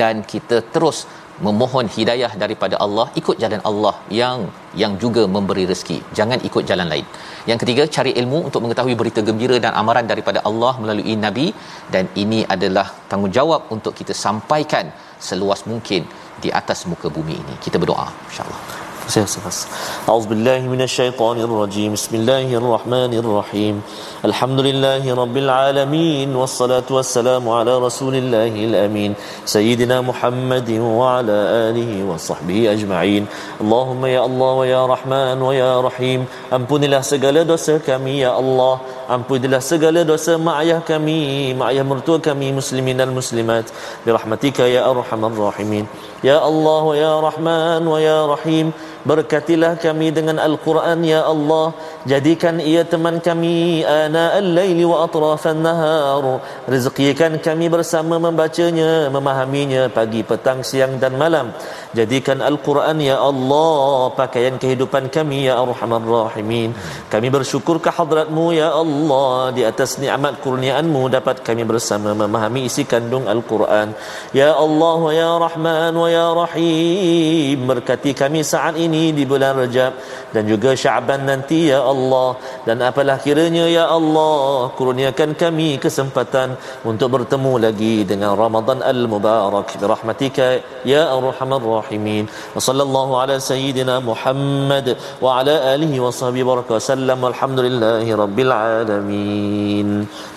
dan 0.00 0.16
kita 0.32 0.58
terus 0.74 0.98
memohon 1.46 1.86
hidayah 1.96 2.30
daripada 2.42 2.76
Allah 2.84 3.06
ikut 3.20 3.36
jalan 3.42 3.60
Allah 3.68 3.92
yang 4.20 4.40
yang 4.80 4.92
juga 5.02 5.22
memberi 5.36 5.64
rezeki 5.70 5.98
jangan 6.18 6.38
ikut 6.48 6.64
jalan 6.70 6.88
lain 6.92 7.06
yang 7.50 7.58
ketiga 7.62 7.84
cari 7.96 8.12
ilmu 8.20 8.38
untuk 8.48 8.60
mengetahui 8.64 8.94
berita 9.00 9.20
gembira 9.28 9.56
dan 9.64 9.72
amaran 9.82 10.08
daripada 10.12 10.40
Allah 10.50 10.72
melalui 10.82 11.14
nabi 11.24 11.46
dan 11.94 12.06
ini 12.22 12.40
adalah 12.54 12.86
tanggungjawab 13.12 13.72
untuk 13.76 13.94
kita 14.00 14.16
sampaikan 14.24 14.88
seluas 15.28 15.62
mungkin 15.70 16.04
di 16.40 16.50
atas 16.60 16.88
muka 16.90 17.08
bumi 17.12 17.36
ini. 17.42 17.54
Kita 17.60 17.76
berdoa 17.76 18.08
insya-Allah. 18.28 18.88
Saya 19.10 19.26
sefas. 19.26 19.66
Auzubillahi 20.06 20.70
minasyaitonir 20.70 21.50
rajim. 21.50 21.98
Bismillahirrahmanirrahim. 21.98 23.82
Alhamdulillahi 24.28 25.10
rabbil 25.20 25.50
alamin 25.50 26.30
wassalatu 26.40 26.94
wassalamu 26.98 27.50
ala 27.58 27.74
rasulillahil 27.86 28.76
amin 28.84 29.16
sayyidina 29.54 29.98
Muhammadin 30.10 30.78
wa 30.84 31.18
ala 31.18 31.38
alihi 31.72 32.06
wa 32.06 32.14
sahbihi 32.28 32.70
ajma'in. 32.74 33.26
Allahumma 33.58 34.12
ya 34.14 34.22
Allah 34.28 34.52
wa 34.60 34.66
ya 34.74 34.82
Rahman 34.94 35.42
wa 35.42 35.52
ya 35.58 35.72
Rahim, 35.88 36.28
ampunilah 36.58 37.02
segala 37.02 37.42
dosa 37.42 37.82
kami 37.82 38.22
ya 38.22 38.38
Allah. 38.42 38.74
Ampunilah 39.10 39.58
segala 39.58 40.06
dosa 40.06 40.38
mak 40.38 40.56
ayah 40.62 40.80
kami, 40.90 41.50
mak 41.58 41.74
ayah 41.74 41.82
mertua 41.82 42.22
kami 42.22 42.54
muslimin 42.54 42.94
dan 42.94 43.10
muslimat. 43.10 43.66
Birahmatika 44.06 44.70
ya 44.70 44.86
arhamar 44.86 45.34
rahimin. 45.34 45.90
Ya 46.22 46.38
Allah 46.38 46.84
ya 46.94 47.12
Rahman 47.18 47.82
wa 47.90 47.98
ya 47.98 48.18
Rahim 48.30 48.70
Berkatilah 49.00 49.80
kami 49.80 50.12
dengan 50.12 50.36
Al-Quran 50.36 51.00
Ya 51.00 51.24
Allah. 51.24 51.72
Jadikan 52.04 52.60
ia 52.60 52.84
teman 52.84 53.16
kami 53.20 53.80
Ana 53.80 54.36
al-layli 54.36 54.84
wa 54.84 55.08
atrafan 55.08 55.64
nahar. 55.64 56.44
Rizqikan 56.68 57.40
kami 57.40 57.72
bersama 57.72 58.20
membacanya 58.20 59.08
Memahaminya 59.08 59.88
pagi, 59.88 60.20
petang, 60.20 60.60
siang 60.60 61.00
dan 61.00 61.16
malam. 61.16 61.56
Jadikan 61.96 62.44
Al-Quran 62.44 63.00
Ya 63.00 63.16
Allah 63.16 64.12
Pakaian 64.12 64.60
kehidupan 64.60 65.08
kami 65.08 65.48
Ya 65.48 65.56
Arhamar 65.56 66.04
Rahimin. 66.04 66.76
Kami 67.08 67.28
bersyukur 67.32 67.80
ke 67.80 67.88
hadratmu 67.88 68.52
Ya 68.52 68.68
Allah. 68.68 69.56
Di 69.56 69.64
atas 69.64 69.96
ni'mat 69.96 70.44
kurniaanmu 70.44 71.08
Dapat 71.08 71.40
kami 71.40 71.64
bersama 71.64 72.12
memahami 72.12 72.68
isi 72.68 72.84
kandung 72.84 73.24
Al-Quran. 73.24 73.96
Ya 74.36 74.52
Allah 74.52 75.00
Ya 75.16 75.30
Rahman 75.40 75.96
wa 75.96 76.08
Ya 76.12 76.28
Rahim. 76.36 77.64
Berkati 77.64 78.12
kami 78.12 78.44
saat 78.44 78.76
ini 78.76 78.89
di 79.18 79.24
bulan 79.30 79.54
Rajab 79.62 79.92
dan 80.34 80.42
juga 80.52 80.70
Syaban 80.82 81.20
nanti 81.30 81.58
ya 81.72 81.80
Allah. 81.92 82.28
Dan 82.66 82.76
apalah 82.88 83.16
kiranya 83.24 83.64
ya 83.76 83.84
Allah 83.96 84.70
kurniakan 84.78 85.30
kami 85.42 85.68
kesempatan 85.84 86.48
untuk 86.90 87.08
bertemu 87.14 87.52
lagi 87.66 87.94
dengan 88.10 88.32
Ramadan 88.42 88.78
al-Mubarak. 88.92 89.68
Bi 89.80 89.86
rahmatika 89.94 90.46
ya 90.92 91.02
arhamar 91.16 91.62
rahimin. 91.76 92.24
Wa 92.56 92.60
sallallahu 92.68 93.12
ala 93.22 93.36
sayyidina 93.50 93.96
Muhammad 94.10 94.86
wa 95.24 95.38
ala 95.38 95.54
alihi 95.74 95.98
wa 96.06 96.12
sahbihi 96.20 96.48
baraka 96.50 96.82
sallam. 96.90 97.20
Alhamdulillahi 97.32 98.10
rabbil 98.22 98.52
alamin. 98.52 99.90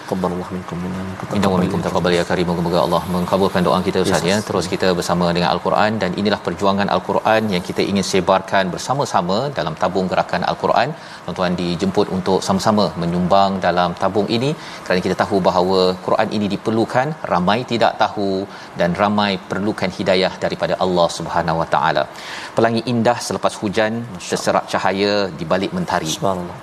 Taqabbalallahu 0.04 0.52
minkum. 0.56 0.78
Minna 1.34 1.48
wa 1.54 1.58
minkum 1.64 1.80
taqabbal 1.86 2.14
ya 2.20 2.24
karim. 2.30 2.50
Moga 2.68 2.80
Allah 2.86 3.02
mengabulkan 3.14 3.62
doa 3.68 3.80
kita 3.88 4.00
Ustaz 4.06 4.26
ya. 4.32 4.38
Terus 4.48 4.66
kita 4.74 4.88
bersama 5.00 5.26
dengan 5.36 5.50
al-Quran 5.56 5.92
dan 6.02 6.12
inilah 6.22 6.40
perjuangan 6.48 6.88
al-Quran 6.96 7.42
yang 7.54 7.64
kita 7.70 7.82
ingin 7.92 8.06
sebarkan 8.44 8.72
bersama-sama 8.74 9.38
dalam 9.58 9.74
tabung 9.82 10.08
gerakan 10.12 10.42
al-Quran. 10.52 10.90
Tuan-tuan 11.26 11.54
dijemput 11.62 12.08
untuk 12.18 12.40
sama-sama 12.48 12.86
menyumbang 13.02 13.52
dalam 13.66 13.90
tabung 14.02 14.28
ini 14.38 14.50
kerana 14.84 15.00
kita 15.06 15.16
tahu 15.22 15.38
bahawa 15.48 15.80
Quran 16.06 16.30
ini 16.36 16.48
diperlukan 16.54 17.08
ramai 17.34 17.60
tidak 17.72 17.94
tahu 18.04 18.30
dan 18.80 18.90
ramai 19.02 19.32
perlukan 19.50 19.92
hidayah 19.98 20.34
daripada 20.44 20.76
Allah 20.86 21.08
Subhanahu 21.18 21.62
Wa 21.62 21.68
Taala. 21.74 22.04
Pelangi 22.58 22.84
indah 22.94 23.18
selepas 23.28 23.56
hujan 23.62 23.94
terserak 24.30 24.68
cahaya 24.74 25.14
di 25.40 25.48
balik 25.54 25.74
mentari. 25.80 26.12
Subhanallah. 26.18 26.60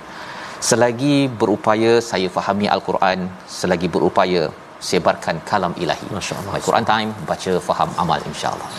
Selagi 0.71 1.17
berupaya 1.43 1.93
saya 2.13 2.29
fahami 2.37 2.67
al-Quran 2.77 3.21
selagi 3.59 3.89
berupaya 3.95 4.43
sebarkan 4.89 5.37
kalam 5.51 5.73
ilahi. 5.83 6.09
Masyaallah. 6.19 6.53
Quran 6.69 6.87
time 6.93 7.11
baca 7.31 7.53
faham 7.69 7.91
amal 8.03 8.21
insyaallah 8.33 8.71